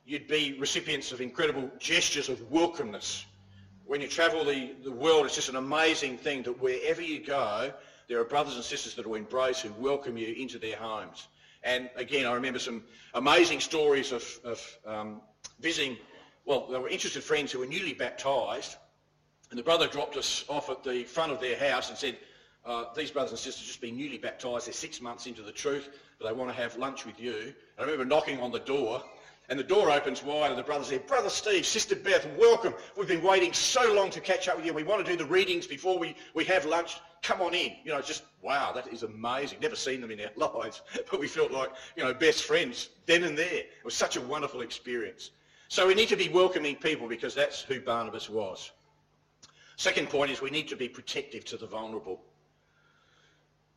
you'd 0.04 0.26
be 0.26 0.56
recipients 0.58 1.12
of 1.12 1.20
incredible 1.20 1.70
gestures 1.78 2.28
of 2.28 2.38
welcomeness. 2.50 3.24
When 3.86 4.00
you 4.00 4.08
travel 4.08 4.44
the, 4.44 4.72
the 4.84 4.92
world, 4.92 5.26
it's 5.26 5.34
just 5.34 5.48
an 5.48 5.56
amazing 5.56 6.16
thing 6.18 6.42
that 6.44 6.60
wherever 6.60 7.02
you 7.02 7.24
go, 7.24 7.72
there 8.08 8.20
are 8.20 8.24
brothers 8.24 8.54
and 8.54 8.64
sisters 8.64 8.94
that 8.94 9.06
will 9.06 9.16
embrace, 9.16 9.60
who 9.60 9.72
welcome 9.72 10.16
you 10.16 10.34
into 10.34 10.58
their 10.58 10.76
homes. 10.76 11.26
And 11.62 11.90
again, 11.96 12.26
I 12.26 12.34
remember 12.34 12.58
some 12.58 12.84
amazing 13.14 13.60
stories 13.60 14.12
of, 14.12 14.24
of 14.44 14.78
um, 14.86 15.20
visiting, 15.60 15.96
well, 16.44 16.68
there 16.70 16.80
were 16.80 16.88
interested 16.88 17.22
friends 17.22 17.52
who 17.52 17.58
were 17.58 17.66
newly 17.66 17.92
baptised, 17.92 18.76
and 19.50 19.58
the 19.58 19.62
brother 19.62 19.86
dropped 19.86 20.16
us 20.16 20.44
off 20.48 20.70
at 20.70 20.82
the 20.82 21.04
front 21.04 21.32
of 21.32 21.40
their 21.40 21.58
house 21.58 21.88
and 21.88 21.98
said, 21.98 22.16
uh, 22.64 22.84
these 22.96 23.10
brothers 23.10 23.32
and 23.32 23.38
sisters 23.38 23.66
just 23.66 23.80
been 23.80 23.96
newly 23.96 24.18
baptised, 24.18 24.66
they're 24.66 24.72
six 24.72 25.00
months 25.00 25.26
into 25.26 25.42
the 25.42 25.52
truth, 25.52 25.90
but 26.18 26.28
they 26.28 26.32
want 26.32 26.50
to 26.50 26.56
have 26.56 26.76
lunch 26.76 27.04
with 27.04 27.20
you. 27.20 27.34
And 27.76 27.80
I 27.80 27.82
remember 27.82 28.04
knocking 28.04 28.40
on 28.40 28.52
the 28.52 28.60
door, 28.60 29.02
and 29.48 29.58
the 29.58 29.64
door 29.64 29.90
opens 29.90 30.22
wide, 30.22 30.50
and 30.50 30.58
the 30.58 30.62
brother's 30.62 30.88
said, 30.88 31.06
Brother 31.06 31.28
Steve, 31.28 31.66
Sister 31.66 31.96
Beth, 31.96 32.26
welcome. 32.38 32.74
We've 32.96 33.08
been 33.08 33.22
waiting 33.22 33.52
so 33.52 33.92
long 33.92 34.10
to 34.10 34.20
catch 34.20 34.48
up 34.48 34.56
with 34.56 34.64
you. 34.64 34.72
We 34.72 34.84
want 34.84 35.04
to 35.04 35.10
do 35.10 35.16
the 35.16 35.28
readings 35.28 35.66
before 35.66 35.98
we, 35.98 36.16
we 36.34 36.44
have 36.44 36.64
lunch. 36.64 37.00
Come 37.22 37.40
on 37.40 37.54
in. 37.54 37.72
You 37.84 37.92
know, 37.92 38.00
just, 38.00 38.24
wow, 38.40 38.72
that 38.72 38.92
is 38.92 39.02
amazing. 39.02 39.58
Never 39.60 39.76
seen 39.76 40.00
them 40.00 40.10
in 40.10 40.20
our 40.20 40.30
lives, 40.54 40.82
but 41.10 41.20
we 41.20 41.28
felt 41.28 41.50
like, 41.50 41.70
you 41.96 42.04
know, 42.04 42.14
best 42.14 42.44
friends 42.44 42.90
then 43.06 43.24
and 43.24 43.36
there. 43.36 43.46
It 43.46 43.84
was 43.84 43.94
such 43.94 44.16
a 44.16 44.20
wonderful 44.20 44.62
experience. 44.62 45.30
So 45.68 45.86
we 45.86 45.94
need 45.94 46.08
to 46.08 46.16
be 46.16 46.28
welcoming 46.28 46.76
people 46.76 47.08
because 47.08 47.34
that's 47.34 47.62
who 47.62 47.80
Barnabas 47.80 48.28
was. 48.28 48.70
Second 49.76 50.10
point 50.10 50.30
is 50.30 50.40
we 50.40 50.50
need 50.50 50.68
to 50.68 50.76
be 50.76 50.88
protective 50.88 51.44
to 51.46 51.56
the 51.56 51.66
vulnerable. 51.66 52.20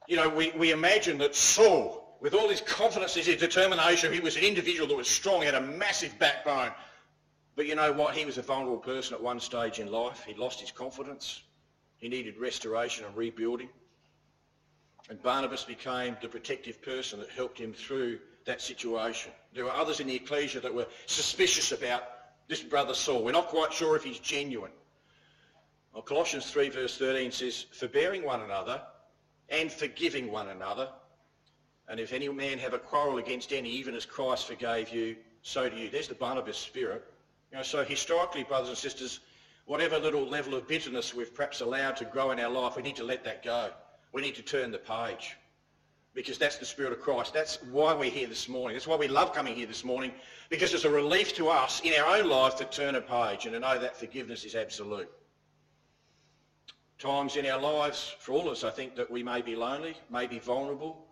You 0.07 0.17
know, 0.17 0.29
we, 0.29 0.51
we 0.51 0.71
imagine 0.71 1.17
that 1.19 1.35
Saul, 1.35 2.04
with 2.21 2.33
all 2.33 2.49
his 2.49 2.61
confidence, 2.61 3.15
and 3.15 3.25
his 3.25 3.37
determination, 3.37 4.13
he 4.13 4.19
was 4.19 4.35
an 4.35 4.43
individual 4.43 4.87
that 4.87 4.95
was 4.95 5.07
strong, 5.07 5.41
he 5.41 5.45
had 5.45 5.55
a 5.55 5.61
massive 5.61 6.17
backbone. 6.19 6.71
But 7.55 7.67
you 7.67 7.75
know 7.75 7.93
what? 7.93 8.15
He 8.15 8.25
was 8.25 8.37
a 8.37 8.41
vulnerable 8.41 8.77
person 8.77 9.15
at 9.15 9.21
one 9.21 9.39
stage 9.39 9.79
in 9.79 9.91
life. 9.91 10.23
He 10.25 10.33
lost 10.33 10.59
his 10.59 10.71
confidence. 10.71 11.41
He 11.97 12.09
needed 12.09 12.37
restoration 12.37 13.05
and 13.05 13.15
rebuilding. 13.15 13.69
And 15.09 15.21
Barnabas 15.21 15.63
became 15.63 16.17
the 16.21 16.27
protective 16.27 16.81
person 16.81 17.19
that 17.19 17.29
helped 17.29 17.59
him 17.59 17.73
through 17.73 18.19
that 18.45 18.61
situation. 18.61 19.31
There 19.53 19.63
were 19.65 19.71
others 19.71 19.99
in 19.99 20.07
the 20.07 20.15
ecclesia 20.15 20.59
that 20.61 20.73
were 20.73 20.87
suspicious 21.05 21.71
about 21.71 22.03
this 22.47 22.61
brother 22.61 22.93
Saul. 22.93 23.23
We're 23.23 23.31
not 23.31 23.47
quite 23.47 23.73
sure 23.73 23.95
if 23.95 24.03
he's 24.03 24.19
genuine. 24.19 24.71
Well, 25.93 26.03
Colossians 26.03 26.51
3 26.51 26.69
verse 26.69 26.97
13 26.97 27.31
says, 27.31 27.65
forbearing 27.71 28.23
one 28.23 28.41
another 28.41 28.81
and 29.49 29.71
forgiving 29.71 30.31
one 30.31 30.49
another. 30.49 30.89
And 31.87 31.99
if 31.99 32.13
any 32.13 32.27
man 32.29 32.57
have 32.57 32.73
a 32.73 32.79
quarrel 32.79 33.17
against 33.17 33.53
any, 33.53 33.69
even 33.69 33.95
as 33.95 34.05
Christ 34.05 34.47
forgave 34.47 34.89
you, 34.89 35.15
so 35.41 35.69
do 35.69 35.75
you. 35.75 35.89
There's 35.89 36.07
the 36.07 36.15
Barnabas 36.15 36.57
spirit. 36.57 37.03
You 37.51 37.57
know, 37.57 37.63
so 37.63 37.83
historically, 37.83 38.43
brothers 38.43 38.69
and 38.69 38.77
sisters, 38.77 39.19
whatever 39.65 39.99
little 39.99 40.27
level 40.27 40.55
of 40.55 40.67
bitterness 40.67 41.13
we've 41.13 41.33
perhaps 41.33 41.61
allowed 41.61 41.97
to 41.97 42.05
grow 42.05 42.31
in 42.31 42.39
our 42.39 42.49
life, 42.49 42.75
we 42.75 42.81
need 42.81 42.95
to 42.95 43.03
let 43.03 43.23
that 43.25 43.43
go. 43.43 43.69
We 44.13 44.21
need 44.21 44.35
to 44.35 44.41
turn 44.41 44.71
the 44.71 44.79
page 44.79 45.37
because 46.15 46.37
that's 46.37 46.57
the 46.57 46.65
Spirit 46.65 46.93
of 46.93 47.01
Christ. 47.01 47.33
That's 47.33 47.61
why 47.71 47.93
we're 47.93 48.09
here 48.09 48.27
this 48.27 48.47
morning. 48.49 48.75
That's 48.75 48.87
why 48.87 48.95
we 48.95 49.07
love 49.07 49.33
coming 49.33 49.55
here 49.55 49.67
this 49.67 49.83
morning 49.83 50.11
because 50.49 50.73
it's 50.73 50.85
a 50.85 50.89
relief 50.89 51.35
to 51.35 51.49
us 51.49 51.81
in 51.83 51.93
our 51.99 52.17
own 52.17 52.27
life 52.29 52.55
to 52.55 52.65
turn 52.65 52.95
a 52.95 53.01
page 53.01 53.45
and 53.45 53.53
to 53.53 53.59
know 53.59 53.77
that 53.77 53.97
forgiveness 53.97 54.45
is 54.45 54.55
absolute. 54.55 55.09
Times 56.97 57.35
in 57.35 57.45
our 57.45 57.59
lives, 57.59 58.15
for 58.19 58.31
all 58.31 58.47
of 58.47 58.53
us, 58.53 58.63
I 58.63 58.69
think 58.69 58.95
that 58.95 59.11
we 59.11 59.21
may 59.21 59.41
be 59.41 59.55
lonely, 59.55 59.95
may 60.09 60.27
be 60.27 60.39
vulnerable, 60.39 61.05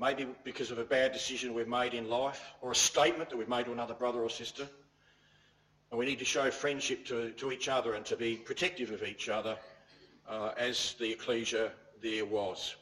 maybe 0.00 0.26
because 0.44 0.70
of 0.70 0.78
a 0.78 0.84
bad 0.84 1.12
decision 1.12 1.52
we've 1.52 1.68
made 1.68 1.92
in 1.92 2.08
life 2.08 2.54
or 2.62 2.72
a 2.72 2.74
statement 2.74 3.28
that 3.28 3.36
we've 3.36 3.48
made 3.48 3.66
to 3.66 3.72
another 3.72 3.92
brother 3.92 4.20
or 4.20 4.30
sister. 4.30 4.66
And 5.90 5.98
we 5.98 6.06
need 6.06 6.18
to 6.20 6.24
show 6.24 6.50
friendship 6.50 7.04
to, 7.06 7.30
to 7.32 7.52
each 7.52 7.68
other 7.68 7.92
and 7.92 8.04
to 8.06 8.16
be 8.16 8.36
protective 8.36 8.90
of 8.92 9.02
each 9.02 9.28
other 9.28 9.58
uh, 10.28 10.52
as 10.56 10.94
the 10.98 11.12
ecclesia 11.12 11.72
there 12.02 12.24
was. 12.24 12.76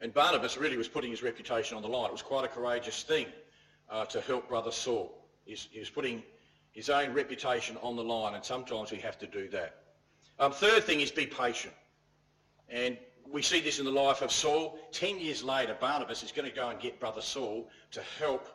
And 0.00 0.14
Barnabas 0.14 0.56
really 0.56 0.78
was 0.78 0.88
putting 0.88 1.10
his 1.10 1.22
reputation 1.22 1.76
on 1.76 1.82
the 1.82 1.88
line. 1.88 2.06
It 2.06 2.12
was 2.12 2.22
quite 2.22 2.44
a 2.44 2.48
courageous 2.48 3.02
thing 3.02 3.26
uh, 3.90 4.06
to 4.06 4.22
help 4.22 4.48
brother 4.48 4.70
Saul. 4.70 5.12
He's, 5.44 5.68
he 5.70 5.80
was 5.80 5.90
putting 5.90 6.22
his 6.72 6.88
own 6.88 7.12
reputation 7.12 7.76
on 7.82 7.96
the 7.96 8.04
line, 8.04 8.34
and 8.34 8.42
sometimes 8.42 8.90
we 8.90 8.98
have 8.98 9.18
to 9.18 9.26
do 9.26 9.48
that. 9.50 9.74
Um, 10.38 10.52
third 10.52 10.84
thing 10.84 11.00
is 11.00 11.10
be 11.10 11.26
patient. 11.26 11.74
And 12.70 12.96
we 13.32 13.42
see 13.42 13.60
this 13.60 13.78
in 13.78 13.84
the 13.84 13.90
life 13.90 14.22
of 14.22 14.32
Saul. 14.32 14.78
Ten 14.92 15.18
years 15.18 15.42
later, 15.42 15.76
Barnabas 15.80 16.22
is 16.22 16.32
going 16.32 16.48
to 16.48 16.54
go 16.54 16.68
and 16.68 16.80
get 16.80 16.98
brother 16.98 17.20
Saul 17.20 17.68
to 17.92 18.02
help 18.18 18.48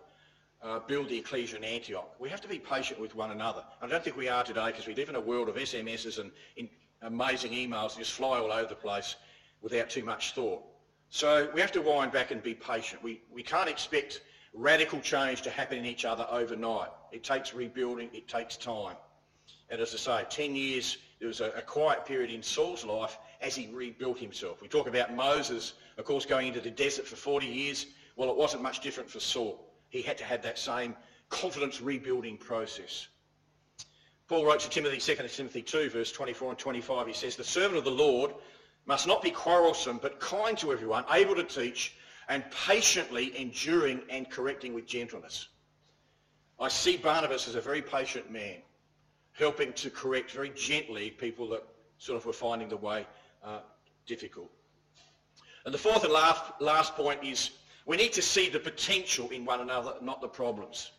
uh, 0.62 0.80
build 0.80 1.10
the 1.10 1.18
ecclesia 1.18 1.58
in 1.58 1.64
Antioch. 1.64 2.10
We 2.20 2.30
have 2.30 2.42
to 2.42 2.48
be 2.48 2.60
patient 2.60 3.00
with 3.00 3.16
one 3.16 3.32
another. 3.32 3.64
I 3.82 3.88
don't 3.88 4.04
think 4.04 4.18
we 4.18 4.28
are 4.28 4.44
today 4.44 4.68
because 4.68 4.88
we 4.88 4.96
live 4.96 5.10
in 5.10 5.16
a 5.16 5.22
world 5.22 5.50
of 5.50 5.56
SMSs 5.56 6.20
and 6.20 6.70
amazing 7.02 7.52
emails 7.52 7.94
that 7.94 8.00
just 8.00 8.14
fly 8.14 8.40
all 8.40 8.52
over 8.52 8.68
the 8.68 8.76
place 8.76 9.16
without 9.62 9.90
too 9.90 10.04
much 10.04 10.34
thought. 10.34 10.64
So 11.10 11.50
we 11.54 11.62
have 11.62 11.72
to 11.74 11.82
wind 11.82 12.12
back 12.12 12.32
and 12.32 12.42
be 12.42 12.54
patient. 12.54 13.04
We, 13.04 13.22
we 13.32 13.44
can't 13.44 13.70
expect 13.70 14.22
radical 14.54 15.00
change 15.02 15.42
to 15.44 15.50
happen 15.50 15.78
in 15.78 15.86
each 15.86 16.06
other 16.06 16.26
overnight. 16.30 16.90
It 17.12 17.24
takes 17.24 17.54
rebuilding, 17.54 18.10
it 18.14 18.28
takes 18.28 18.58
time. 18.58 18.96
And 19.70 19.82
as 19.82 19.94
I 19.94 19.98
say, 19.98 20.26
10 20.30 20.56
years, 20.56 20.98
there 21.20 21.28
was 21.28 21.42
a, 21.42 21.50
a 21.52 21.62
quiet 21.62 22.06
period 22.06 22.30
in 22.30 22.44
Saul's 22.44 22.86
life 22.86 23.18
as 23.42 23.56
he 23.56 23.68
rebuilt 23.74 24.20
himself. 24.20 24.62
We 24.62 24.68
talk 24.68 24.88
about 24.88 25.16
Moses, 25.16 25.74
of 25.98 26.06
course, 26.06 26.26
going 26.26 26.48
into 26.48 26.62
the 26.62 26.72
desert 26.72 27.08
for 27.08 27.16
40 27.16 27.48
years. 27.48 27.88
Well, 28.16 28.30
it 28.30 28.36
wasn't 28.36 28.64
much 28.64 28.82
different 28.82 29.10
for 29.10 29.20
Saul. 29.20 29.66
He 29.90 30.02
had 30.02 30.18
to 30.20 30.24
have 30.24 30.42
that 30.44 30.60
same 30.60 30.96
confidence 31.30 31.82
rebuilding 31.82 32.38
process. 32.38 33.08
Paul 34.28 34.46
wrote 34.46 34.60
to 34.62 34.70
Timothy, 34.70 34.98
2 34.98 35.28
Timothy 35.28 35.62
2, 35.62 35.90
verse 35.90 36.12
24 36.12 36.50
and 36.50 36.58
25, 36.60 37.08
he 37.08 37.14
says, 37.14 37.36
The 37.36 37.44
servant 37.44 37.78
of 37.78 37.84
the 37.84 37.92
Lord 37.92 38.34
must 38.86 39.08
not 39.08 39.22
be 39.22 39.32
quarrelsome, 39.32 40.00
but 40.02 40.20
kind 40.20 40.58
to 40.60 40.72
everyone, 40.72 41.06
able 41.12 41.36
to 41.36 41.44
teach, 41.44 41.96
and 42.28 42.44
patiently 42.52 43.38
enduring 43.38 44.02
and 44.10 44.30
correcting 44.30 44.74
with 44.74 44.88
gentleness. 44.88 45.48
I 46.60 46.70
see 46.70 46.98
Barnabas 46.98 47.48
as 47.48 47.56
a 47.56 47.62
very 47.62 47.82
patient 47.82 48.32
man, 48.32 48.58
helping 49.38 49.74
to 49.74 49.90
correct 49.90 50.32
very 50.32 50.50
gently 50.50 51.12
people 51.12 51.50
that 51.50 51.64
sort 51.98 52.18
of 52.18 52.26
were 52.26 52.34
finding 52.34 52.70
the 52.70 52.78
way 52.78 53.06
uh, 53.44 53.60
difficult. 54.06 54.50
And 55.66 55.74
the 55.74 55.78
fourth 55.78 56.04
and 56.04 56.14
last, 56.14 56.44
last 56.60 56.96
point 56.96 57.24
is 57.24 57.52
we 57.86 57.98
need 57.98 58.14
to 58.14 58.22
see 58.22 58.50
the 58.50 58.60
potential 58.60 59.30
in 59.30 59.46
one 59.46 59.62
another, 59.62 59.96
not 60.02 60.22
the 60.22 60.28
problems. 60.28 60.92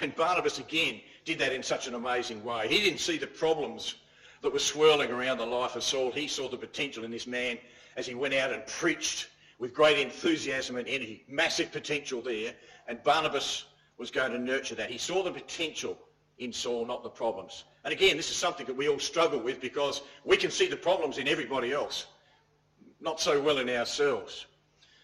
And 0.00 0.14
Barnabas 0.14 0.58
again 0.58 1.00
did 1.24 1.38
that 1.40 1.52
in 1.52 1.62
such 1.62 1.86
an 1.86 1.94
amazing 1.94 2.42
way. 2.44 2.68
He 2.68 2.80
didn't 2.80 3.00
see 3.00 3.18
the 3.18 3.26
problems 3.26 3.96
that 4.42 4.52
were 4.52 4.58
swirling 4.58 5.10
around 5.10 5.38
the 5.38 5.46
life 5.46 5.76
of 5.76 5.82
Saul. 5.82 6.10
He 6.10 6.28
saw 6.28 6.48
the 6.48 6.56
potential 6.56 7.04
in 7.04 7.10
this 7.10 7.26
man 7.26 7.58
as 7.96 8.06
he 8.06 8.14
went 8.14 8.34
out 8.34 8.52
and 8.52 8.66
preached 8.66 9.28
with 9.58 9.74
great 9.74 9.98
enthusiasm 9.98 10.76
and 10.76 10.88
energy. 10.88 11.24
Massive 11.28 11.70
potential 11.70 12.22
there. 12.22 12.54
And 12.88 13.02
Barnabas 13.02 13.66
was 13.98 14.10
going 14.10 14.32
to 14.32 14.38
nurture 14.38 14.74
that. 14.76 14.90
He 14.90 14.96
saw 14.96 15.22
the 15.22 15.30
potential 15.30 15.98
in 16.38 16.52
Saul, 16.52 16.86
not 16.86 17.02
the 17.02 17.10
problems. 17.10 17.64
And 17.84 17.92
again, 17.92 18.16
this 18.16 18.30
is 18.30 18.36
something 18.36 18.66
that 18.66 18.76
we 18.76 18.88
all 18.88 18.98
struggle 18.98 19.40
with 19.40 19.60
because 19.60 20.02
we 20.24 20.36
can 20.36 20.50
see 20.50 20.66
the 20.66 20.76
problems 20.76 21.18
in 21.18 21.28
everybody 21.28 21.72
else, 21.72 22.06
not 23.00 23.20
so 23.20 23.40
well 23.40 23.58
in 23.58 23.70
ourselves. 23.70 24.46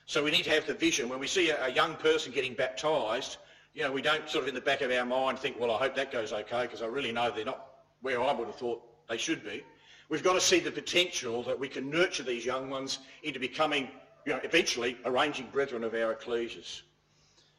So 0.04 0.22
we 0.22 0.30
need 0.30 0.44
to 0.44 0.50
have 0.50 0.66
the 0.66 0.74
vision. 0.74 1.08
When 1.08 1.18
we 1.18 1.26
see 1.26 1.50
a, 1.50 1.68
young 1.68 1.96
person 1.96 2.32
getting 2.32 2.54
baptised, 2.54 3.38
you 3.74 3.82
know, 3.82 3.90
we 3.90 4.02
don't 4.02 4.28
sort 4.28 4.44
of 4.44 4.48
in 4.48 4.54
the 4.54 4.60
back 4.60 4.82
of 4.82 4.90
our 4.92 5.04
mind 5.04 5.38
think, 5.38 5.58
well, 5.58 5.70
I 5.70 5.78
hope 5.78 5.96
that 5.96 6.12
goes 6.12 6.32
okay 6.32 6.62
because 6.62 6.82
I 6.82 6.86
really 6.86 7.12
know 7.12 7.30
they're 7.30 7.44
not 7.44 7.66
where 8.02 8.20
I 8.22 8.32
would 8.32 8.46
have 8.46 8.56
thought 8.56 8.82
they 9.08 9.16
should 9.16 9.42
be. 9.42 9.64
We've 10.08 10.22
got 10.22 10.34
to 10.34 10.40
see 10.40 10.60
the 10.60 10.70
potential 10.70 11.42
that 11.44 11.58
we 11.58 11.68
can 11.68 11.90
nurture 11.90 12.22
these 12.22 12.46
young 12.46 12.70
ones 12.70 13.00
into 13.24 13.40
becoming, 13.40 13.88
you 14.24 14.32
know, 14.32 14.40
eventually 14.44 14.96
arranging 15.04 15.48
brethren 15.50 15.82
of 15.82 15.94
our 15.94 16.14
ecclesias. 16.14 16.82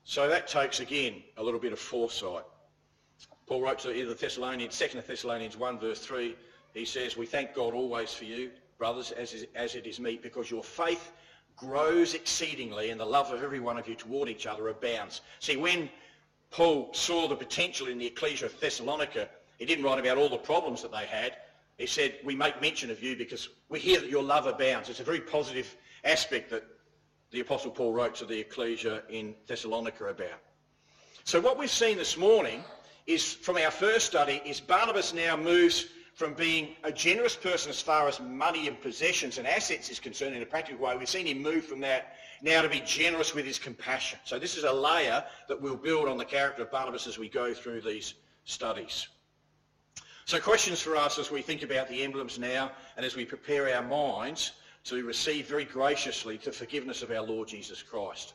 So 0.05 0.29
that 0.29 0.47
takes, 0.47 0.79
again, 0.79 1.23
a 1.35 1.43
little 1.43 1.59
bit 1.59 1.73
of 1.73 1.79
foresight. 1.79 2.45
Paul 3.47 3.61
wrote 3.61 3.79
to 3.79 3.87
the 4.05 4.13
Thessalonians, 4.13 4.77
2 4.77 5.01
Thessalonians 5.01 5.57
1 5.57 5.79
verse 5.79 5.99
3, 5.99 6.35
he 6.73 6.83
says, 6.83 7.15
we 7.15 7.25
thank 7.25 7.53
God 7.53 7.73
always 7.73 8.13
for 8.13 8.25
you, 8.25 8.51
brothers, 8.77 9.11
as, 9.11 9.33
is, 9.33 9.47
as 9.55 9.75
it 9.75 9.87
is 9.87 9.99
meet, 9.99 10.21
because 10.21 10.51
your 10.51 10.63
faith 10.63 11.13
grows 11.55 12.13
exceedingly 12.13 12.89
and 12.89 12.99
the 12.99 13.05
love 13.05 13.31
of 13.31 13.41
every 13.41 13.61
one 13.61 13.77
of 13.77 13.87
you 13.87 13.95
toward 13.95 14.27
each 14.27 14.45
other 14.45 14.67
abounds. 14.67 15.21
See, 15.39 15.55
when 15.55 15.89
Paul 16.51 16.89
saw 16.93 17.27
the 17.27 17.35
potential 17.35 17.87
in 17.87 17.97
the 17.97 18.05
ecclesia 18.05 18.47
of 18.47 18.59
Thessalonica, 18.59 19.29
he 19.57 19.65
didn't 19.65 19.85
write 19.85 19.99
about 19.99 20.17
all 20.17 20.29
the 20.29 20.37
problems 20.37 20.81
that 20.81 20.91
they 20.91 21.05
had. 21.05 21.37
He 21.77 21.87
said, 21.87 22.15
we 22.25 22.35
make 22.35 22.61
mention 22.61 22.91
of 22.91 23.01
you 23.01 23.15
because 23.15 23.47
we 23.69 23.79
hear 23.79 24.01
that 24.01 24.09
your 24.09 24.23
love 24.23 24.45
abounds. 24.45 24.89
It's 24.89 24.99
a 24.99 25.03
very 25.03 25.21
positive 25.21 25.73
aspect 26.03 26.49
that 26.51 26.65
the 27.31 27.39
Apostle 27.39 27.71
Paul 27.71 27.93
wrote 27.93 28.15
to 28.15 28.25
the 28.25 28.39
ecclesia 28.39 29.03
in 29.09 29.35
Thessalonica 29.47 30.05
about. 30.05 30.41
So 31.23 31.39
what 31.41 31.57
we've 31.57 31.69
seen 31.69 31.97
this 31.97 32.17
morning 32.17 32.63
is, 33.07 33.33
from 33.33 33.57
our 33.57 33.71
first 33.71 34.05
study, 34.05 34.41
is 34.45 34.59
Barnabas 34.59 35.13
now 35.13 35.35
moves 35.35 35.87
from 36.13 36.33
being 36.33 36.75
a 36.83 36.91
generous 36.91 37.35
person 37.35 37.69
as 37.69 37.79
far 37.79 38.07
as 38.07 38.19
money 38.19 38.67
and 38.67 38.81
possessions 38.81 39.37
and 39.37 39.47
assets 39.47 39.89
is 39.89 39.99
concerned 39.99 40.35
in 40.35 40.41
a 40.41 40.45
practical 40.45 40.85
way. 40.85 40.97
We've 40.97 41.07
seen 41.07 41.27
him 41.27 41.41
move 41.41 41.63
from 41.65 41.79
that 41.81 42.15
now 42.41 42.61
to 42.61 42.69
be 42.69 42.81
generous 42.85 43.33
with 43.33 43.45
his 43.45 43.59
compassion. 43.59 44.19
So 44.25 44.39
this 44.39 44.57
is 44.57 44.63
a 44.63 44.73
layer 44.73 45.23
that 45.47 45.61
we'll 45.61 45.77
build 45.77 46.07
on 46.09 46.17
the 46.17 46.25
character 46.25 46.63
of 46.63 46.71
Barnabas 46.71 47.07
as 47.07 47.17
we 47.17 47.29
go 47.29 47.53
through 47.53 47.81
these 47.81 48.15
studies. 48.45 49.07
So 50.25 50.39
questions 50.39 50.81
for 50.81 50.95
us 50.95 51.19
as 51.19 51.31
we 51.31 51.41
think 51.41 51.61
about 51.61 51.87
the 51.87 52.03
emblems 52.03 52.37
now 52.37 52.71
and 52.97 53.05
as 53.05 53.15
we 53.15 53.23
prepare 53.23 53.73
our 53.73 53.83
minds 53.83 54.53
to 54.85 55.05
receive 55.05 55.47
very 55.47 55.65
graciously 55.65 56.37
the 56.37 56.51
forgiveness 56.51 57.03
of 57.03 57.11
our 57.11 57.21
Lord 57.21 57.47
Jesus 57.47 57.83
Christ. 57.83 58.33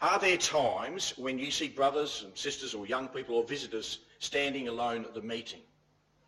Are 0.00 0.18
there 0.18 0.36
times 0.36 1.14
when 1.16 1.38
you 1.38 1.50
see 1.50 1.68
brothers 1.68 2.24
and 2.24 2.36
sisters 2.36 2.74
or 2.74 2.86
young 2.86 3.08
people 3.08 3.36
or 3.36 3.44
visitors 3.44 4.00
standing 4.18 4.68
alone 4.68 5.04
at 5.04 5.14
the 5.14 5.22
meeting? 5.22 5.60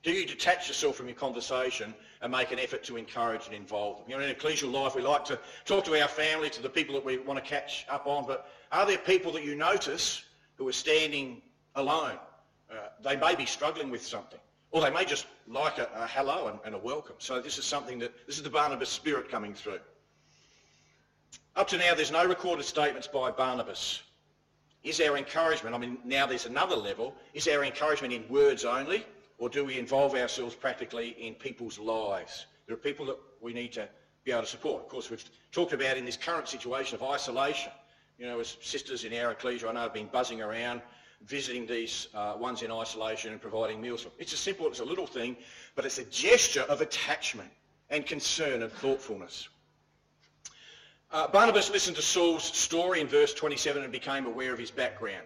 Do 0.03 0.13
you 0.13 0.25
detach 0.25 0.69
yourself 0.69 0.97
from 0.97 1.09
your 1.09 1.17
conversation 1.17 1.93
and 2.23 2.31
make 2.31 2.53
an 2.53 2.61
effort 2.61 2.85
to 2.85 2.97
encourage 2.97 3.47
and 3.47 3.55
involve 3.55 3.99
them? 3.99 4.07
You 4.09 4.17
know, 4.17 4.25
in 4.25 4.33
ecclesial 4.33 4.73
life, 4.73 4.95
we 4.95 5.03
like 5.03 5.25
to 5.25 5.39
talk 5.65 5.85
to 5.87 6.01
our 6.01 6.07
family, 6.07 6.49
to 6.51 6.63
the 6.63 6.69
people 6.69 6.95
that 6.95 7.05
we 7.05 7.19
want 7.19 7.43
to 7.43 7.51
catch 7.51 7.85
up 7.89 8.07
on, 8.07 8.25
but 8.25 8.49
are 8.71 8.87
there 8.87 8.99
people 8.99 9.33
that 9.33 9.45
you 9.45 9.57
notice 9.57 10.23
who 10.55 10.69
are 10.69 10.73
standing 10.73 11.43
alone? 11.75 12.19
Uh, 12.71 12.75
they 13.03 13.17
may 13.17 13.35
be 13.35 13.47
struggling 13.47 13.91
with 13.91 14.05
something, 14.07 14.41
or 14.71 14.81
they 14.81 14.91
may 14.91 15.05
just 15.05 15.27
like 15.49 15.79
a, 15.79 15.89
a 15.95 16.07
hello 16.07 16.49
and, 16.49 16.61
and 16.65 16.75
a 16.75 16.79
welcome. 16.79 17.17
So 17.19 17.41
this 17.41 17.59
is 17.59 17.65
something 17.65 17.99
that, 17.99 18.13
this 18.27 18.37
is 18.37 18.43
the 18.43 18.51
Barnabas 18.51 18.89
spirit 18.89 19.29
coming 19.29 19.55
through. 19.55 19.81
Up 21.57 21.67
to 21.69 21.79
now, 21.79 21.95
there's 21.95 22.13
no 22.13 22.27
recorded 22.27 22.67
statements 22.67 23.07
by 23.07 23.31
Barnabas. 23.31 24.03
Is 24.85 25.01
our 25.01 25.17
encouragement, 25.17 25.75
I 25.75 25.79
mean, 25.79 25.97
now 26.05 26.27
there's 26.27 26.45
another 26.45 26.77
level, 26.77 27.15
is 27.33 27.49
our 27.49 27.65
encouragement 27.65 28.13
in 28.13 28.29
words 28.29 28.67
only, 28.67 29.07
or 29.39 29.49
do 29.49 29.65
we 29.65 29.79
involve 29.79 30.15
ourselves 30.15 30.55
practically 30.55 31.17
in 31.19 31.33
people's 31.33 31.79
lives? 31.79 32.45
There 32.67 32.75
are 32.75 32.79
people 32.79 33.07
that 33.07 33.17
we 33.41 33.55
need 33.55 33.73
to 33.73 33.89
be 34.25 34.33
able 34.33 34.43
to 34.43 34.47
support. 34.47 34.83
Of 34.83 34.91
course, 34.91 35.09
we've 35.09 35.25
talked 35.51 35.73
about 35.73 35.97
in 35.97 36.05
this 36.05 36.19
current 36.19 36.47
situation 36.47 36.95
of 36.95 37.03
isolation. 37.03 37.73
You 38.19 38.27
know, 38.27 38.39
as 38.39 38.59
sisters 38.61 39.05
in 39.05 39.15
our 39.15 39.33
ecclesia, 39.33 39.67
I 39.67 39.73
know 39.73 39.81
I've 39.81 39.95
been 39.95 40.11
buzzing 40.13 40.43
around, 40.43 40.83
visiting 41.23 41.67
these 41.67 42.09
uh, 42.15 42.35
ones 42.39 42.61
in 42.61 42.71
isolation 42.71 43.33
and 43.33 43.41
providing 43.41 43.81
meals 43.81 44.03
for 44.03 44.11
them. 44.11 44.19
It's 44.19 44.35
a 44.35 44.37
simple, 44.37 44.67
it's 44.67 44.81
a 44.81 44.85
little 44.85 45.07
thing, 45.07 45.39
but 45.75 45.87
it's 45.87 45.97
a 45.97 46.05
gesture 46.05 46.67
of 46.69 46.83
attachment 46.83 47.51
and 47.89 48.05
concern 48.05 48.63
and 48.63 48.71
thoughtfulness. 48.71 49.49
Uh, 51.17 51.27
Barnabas 51.27 51.71
listened 51.71 51.97
to 51.97 52.03
Saul's 52.03 52.45
story 52.45 53.01
in 53.01 53.07
verse 53.07 53.33
27 53.33 53.83
and 53.83 53.91
became 53.91 54.27
aware 54.27 54.53
of 54.53 54.59
his 54.59 54.71
background. 54.71 55.25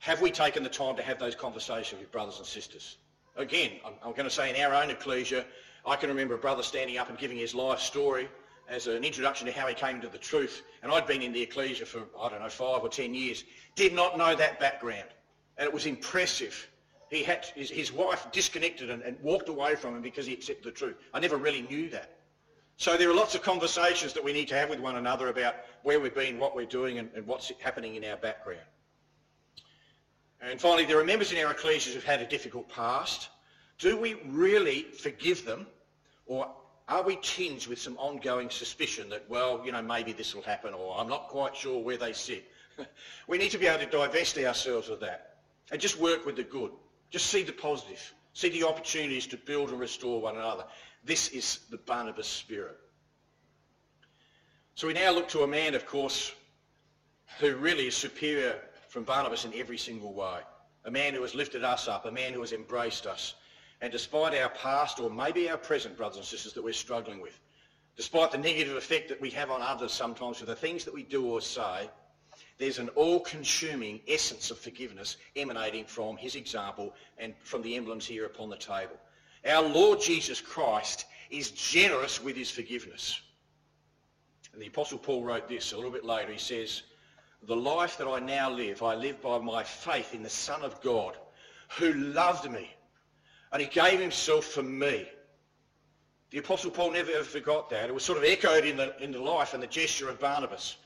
Have 0.00 0.20
we 0.20 0.28
taken 0.32 0.64
the 0.64 0.68
time 0.68 0.96
to 0.96 1.02
have 1.04 1.20
those 1.20 1.36
conversations 1.36 2.00
with 2.00 2.10
brothers 2.10 2.38
and 2.38 2.46
sisters? 2.46 2.96
Again, 3.36 3.74
I'm, 3.86 3.92
I'm 4.04 4.10
going 4.10 4.24
to 4.24 4.30
say 4.30 4.50
in 4.50 4.60
our 4.60 4.74
own 4.74 4.90
ecclesia, 4.90 5.44
I 5.86 5.94
can 5.94 6.08
remember 6.08 6.34
a 6.34 6.38
brother 6.38 6.64
standing 6.64 6.98
up 6.98 7.08
and 7.08 7.16
giving 7.16 7.36
his 7.36 7.54
life 7.54 7.78
story 7.78 8.28
as 8.68 8.88
an 8.88 9.04
introduction 9.04 9.46
to 9.46 9.52
how 9.52 9.68
he 9.68 9.74
came 9.74 10.00
to 10.00 10.08
the 10.08 10.18
truth. 10.18 10.62
And 10.82 10.90
I'd 10.90 11.06
been 11.06 11.22
in 11.22 11.32
the 11.32 11.42
ecclesia 11.42 11.86
for, 11.86 12.02
I 12.20 12.28
don't 12.28 12.42
know, 12.42 12.48
five 12.48 12.82
or 12.82 12.88
ten 12.88 13.14
years. 13.14 13.44
Did 13.76 13.92
not 13.92 14.18
know 14.18 14.34
that 14.34 14.58
background. 14.58 15.10
And 15.58 15.68
it 15.68 15.72
was 15.72 15.86
impressive. 15.86 16.68
He 17.08 17.22
had, 17.22 17.46
his, 17.54 17.70
his 17.70 17.92
wife 17.92 18.26
disconnected 18.32 18.90
and, 18.90 19.00
and 19.04 19.16
walked 19.22 19.48
away 19.48 19.76
from 19.76 19.94
him 19.94 20.02
because 20.02 20.26
he 20.26 20.32
accepted 20.32 20.64
the 20.64 20.72
truth. 20.72 20.96
I 21.14 21.20
never 21.20 21.36
really 21.36 21.62
knew 21.62 21.88
that. 21.90 22.16
So 22.82 22.96
there 22.96 23.08
are 23.08 23.14
lots 23.14 23.36
of 23.36 23.42
conversations 23.42 24.12
that 24.14 24.24
we 24.24 24.32
need 24.32 24.48
to 24.48 24.56
have 24.56 24.68
with 24.68 24.80
one 24.80 24.96
another 24.96 25.28
about 25.28 25.54
where 25.84 26.00
we've 26.00 26.12
been, 26.12 26.40
what 26.40 26.56
we're 26.56 26.66
doing, 26.66 26.98
and, 26.98 27.08
and 27.14 27.24
what's 27.28 27.52
happening 27.60 27.94
in 27.94 28.04
our 28.04 28.16
background. 28.16 28.58
And 30.40 30.60
finally, 30.60 30.84
there 30.84 30.98
are 30.98 31.04
members 31.04 31.30
in 31.30 31.38
our 31.44 31.54
ecclesias 31.54 31.94
who've 31.94 32.02
had 32.02 32.20
a 32.20 32.26
difficult 32.26 32.68
past. 32.68 33.28
Do 33.78 33.96
we 33.96 34.14
really 34.26 34.82
forgive 34.82 35.44
them, 35.44 35.68
or 36.26 36.50
are 36.88 37.04
we 37.04 37.20
tinged 37.22 37.68
with 37.68 37.80
some 37.80 37.96
ongoing 37.98 38.50
suspicion 38.50 39.08
that, 39.10 39.30
well, 39.30 39.62
you 39.64 39.70
know, 39.70 39.80
maybe 39.80 40.12
this 40.12 40.34
will 40.34 40.42
happen, 40.42 40.74
or 40.74 40.98
I'm 40.98 41.08
not 41.08 41.28
quite 41.28 41.54
sure 41.54 41.80
where 41.80 41.98
they 41.98 42.12
sit? 42.12 42.50
we 43.28 43.38
need 43.38 43.52
to 43.52 43.58
be 43.58 43.68
able 43.68 43.84
to 43.84 43.90
divest 43.92 44.36
ourselves 44.38 44.88
of 44.88 44.98
that 44.98 45.36
and 45.70 45.80
just 45.80 46.00
work 46.00 46.26
with 46.26 46.34
the 46.34 46.42
good. 46.42 46.72
Just 47.12 47.26
see 47.26 47.44
the 47.44 47.52
positive. 47.52 48.12
See 48.34 48.48
the 48.48 48.64
opportunities 48.64 49.28
to 49.28 49.36
build 49.36 49.70
and 49.70 49.78
restore 49.78 50.20
one 50.20 50.34
another. 50.34 50.64
This 51.04 51.28
is 51.28 51.60
the 51.70 51.78
Barnabas 51.78 52.28
spirit. 52.28 52.78
So 54.74 54.86
we 54.86 54.92
now 54.92 55.10
look 55.10 55.28
to 55.28 55.42
a 55.42 55.46
man, 55.46 55.74
of 55.74 55.86
course, 55.86 56.32
who 57.40 57.56
really 57.56 57.88
is 57.88 57.96
superior 57.96 58.58
from 58.88 59.04
Barnabas 59.04 59.44
in 59.44 59.52
every 59.54 59.78
single 59.78 60.14
way. 60.14 60.40
A 60.84 60.90
man 60.90 61.14
who 61.14 61.22
has 61.22 61.34
lifted 61.34 61.64
us 61.64 61.88
up, 61.88 62.06
a 62.06 62.10
man 62.10 62.32
who 62.32 62.40
has 62.40 62.52
embraced 62.52 63.06
us. 63.06 63.34
And 63.80 63.90
despite 63.90 64.38
our 64.38 64.48
past 64.50 65.00
or 65.00 65.10
maybe 65.10 65.50
our 65.50 65.58
present, 65.58 65.96
brothers 65.96 66.18
and 66.18 66.26
sisters, 66.26 66.52
that 66.52 66.62
we're 66.62 66.72
struggling 66.72 67.20
with, 67.20 67.38
despite 67.96 68.30
the 68.30 68.38
negative 68.38 68.76
effect 68.76 69.08
that 69.08 69.20
we 69.20 69.30
have 69.30 69.50
on 69.50 69.60
others 69.60 69.92
sometimes 69.92 70.40
with 70.40 70.48
the 70.48 70.54
things 70.54 70.84
that 70.84 70.94
we 70.94 71.02
do 71.02 71.26
or 71.26 71.40
say, 71.40 71.90
there's 72.58 72.78
an 72.78 72.90
all-consuming 72.90 74.00
essence 74.06 74.50
of 74.50 74.58
forgiveness 74.58 75.16
emanating 75.34 75.84
from 75.84 76.16
his 76.16 76.36
example 76.36 76.94
and 77.18 77.34
from 77.42 77.62
the 77.62 77.76
emblems 77.76 78.06
here 78.06 78.24
upon 78.24 78.50
the 78.50 78.56
table. 78.56 78.96
Our 79.48 79.62
Lord 79.62 80.00
Jesus 80.00 80.40
Christ 80.40 81.06
is 81.30 81.50
generous 81.50 82.22
with 82.22 82.36
his 82.36 82.50
forgiveness. 82.50 83.20
And 84.52 84.60
the 84.60 84.66
Apostle 84.66 84.98
Paul 84.98 85.24
wrote 85.24 85.48
this 85.48 85.72
a 85.72 85.76
little 85.76 85.90
bit 85.90 86.04
later. 86.04 86.30
He 86.30 86.38
says, 86.38 86.82
the 87.44 87.56
life 87.56 87.98
that 87.98 88.06
I 88.06 88.20
now 88.20 88.50
live, 88.50 88.82
I 88.82 88.94
live 88.94 89.20
by 89.20 89.38
my 89.38 89.64
faith 89.64 90.14
in 90.14 90.22
the 90.22 90.30
Son 90.30 90.62
of 90.62 90.80
God 90.80 91.16
who 91.78 91.92
loved 91.92 92.50
me 92.50 92.70
and 93.52 93.60
he 93.60 93.68
gave 93.68 93.98
himself 93.98 94.44
for 94.44 94.62
me. 94.62 95.08
The 96.30 96.38
Apostle 96.38 96.70
Paul 96.70 96.92
never 96.92 97.10
ever 97.10 97.24
forgot 97.24 97.68
that. 97.70 97.88
It 97.88 97.94
was 97.94 98.04
sort 98.04 98.18
of 98.18 98.24
echoed 98.24 98.64
in 98.64 98.76
the, 98.76 98.94
in 99.02 99.12
the 99.12 99.20
life 99.20 99.54
and 99.54 99.62
the 99.62 99.66
gesture 99.66 100.08
of 100.08 100.20
Barnabas 100.20 100.76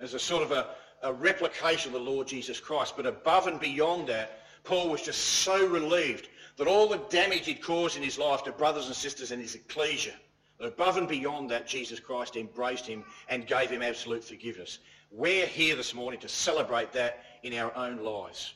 as 0.00 0.14
a 0.14 0.18
sort 0.18 0.42
of 0.42 0.52
a, 0.52 0.68
a 1.02 1.12
replication 1.12 1.94
of 1.94 2.00
the 2.00 2.10
Lord 2.10 2.26
Jesus 2.26 2.60
Christ. 2.60 2.96
But 2.96 3.06
above 3.06 3.46
and 3.46 3.60
beyond 3.60 4.08
that, 4.08 4.40
Paul 4.62 4.88
was 4.88 5.02
just 5.02 5.20
so 5.20 5.66
relieved 5.66 6.28
that 6.56 6.66
all 6.66 6.88
the 6.88 7.02
damage 7.10 7.46
he'd 7.46 7.62
caused 7.62 7.96
in 7.96 8.02
his 8.02 8.18
life 8.18 8.44
to 8.44 8.52
brothers 8.52 8.86
and 8.86 8.94
sisters 8.94 9.32
in 9.32 9.40
his 9.40 9.54
ecclesia, 9.54 10.12
that 10.58 10.66
above 10.66 10.96
and 10.96 11.08
beyond 11.08 11.50
that, 11.50 11.66
Jesus 11.66 11.98
Christ 11.98 12.36
embraced 12.36 12.86
him 12.86 13.04
and 13.28 13.46
gave 13.46 13.70
him 13.70 13.82
absolute 13.82 14.22
forgiveness. 14.22 14.78
We're 15.10 15.46
here 15.46 15.76
this 15.76 15.94
morning 15.94 16.20
to 16.20 16.28
celebrate 16.28 16.92
that 16.92 17.24
in 17.42 17.54
our 17.54 17.74
own 17.76 18.04
lives. 18.04 18.54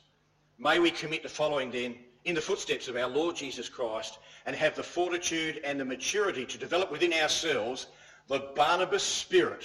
May 0.59 0.79
we 0.79 0.91
commit 0.91 1.23
to 1.23 1.29
following 1.29 1.71
then 1.71 1.97
in 2.25 2.35
the 2.35 2.41
footsteps 2.41 2.89
of 2.89 2.97
our 2.97 3.09
Lord 3.09 3.37
Jesus 3.37 3.69
Christ 3.69 4.19
and 4.47 4.55
have 4.55 4.75
the 4.75 4.83
fortitude 4.83 5.61
and 5.65 5.79
the 5.79 5.85
maturity 5.85 6.45
to 6.47 6.59
develop 6.59 6.91
within 6.91 7.13
ourselves 7.13 7.87
the 8.29 8.51
Barnabas 8.55 9.03
spirit 9.03 9.65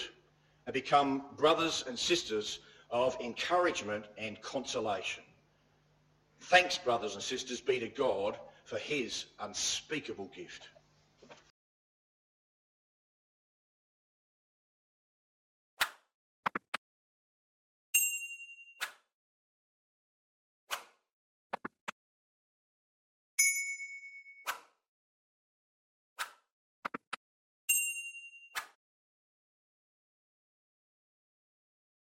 and 0.66 0.74
become 0.74 1.26
brothers 1.36 1.84
and 1.88 1.98
sisters 1.98 2.60
of 2.90 3.18
encouragement 3.22 4.06
and 4.18 4.42
consolation. 4.42 5.23
Thanks, 6.44 6.78
brothers 6.78 7.16
and 7.16 7.24
sisters, 7.24 7.62
be 7.62 7.80
to 7.80 7.88
God 7.88 8.38
for 8.66 8.78
his 8.78 9.26
unspeakable 9.40 10.30
gift. 10.36 10.68